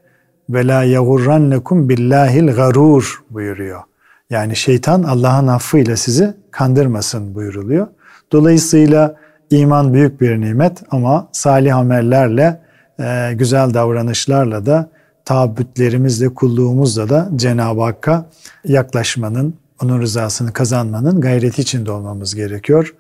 ve 0.49 0.67
la 0.67 0.83
yagurrannekum 0.83 1.89
billahil 1.89 2.47
garur 2.47 3.23
buyuruyor. 3.29 3.81
Yani 4.29 4.55
şeytan 4.55 5.03
Allah'ın 5.03 5.47
affıyla 5.47 5.97
sizi 5.97 6.33
kandırmasın 6.51 7.35
buyuruluyor. 7.35 7.87
Dolayısıyla 8.31 9.15
iman 9.49 9.93
büyük 9.93 10.21
bir 10.21 10.41
nimet 10.41 10.83
ama 10.91 11.27
salih 11.31 11.77
amellerle, 11.77 12.61
e, 12.99 13.33
güzel 13.33 13.73
davranışlarla 13.73 14.65
da 14.65 14.89
taabütlerimizle, 15.25 16.33
kulluğumuzla 16.33 17.09
da 17.09 17.29
Cenab-ı 17.35 17.81
Hakk'a 17.81 18.25
yaklaşmanın, 18.65 19.53
onun 19.83 20.01
rızasını 20.01 20.53
kazanmanın 20.53 21.21
gayreti 21.21 21.61
içinde 21.61 21.91
olmamız 21.91 22.35
gerekiyor. 22.35 22.95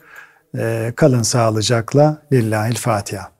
E, 0.57 0.93
kalın 0.95 1.21
sağlıcakla. 1.21 2.17
Lillahil 2.33 2.75
Fatiha. 2.75 3.34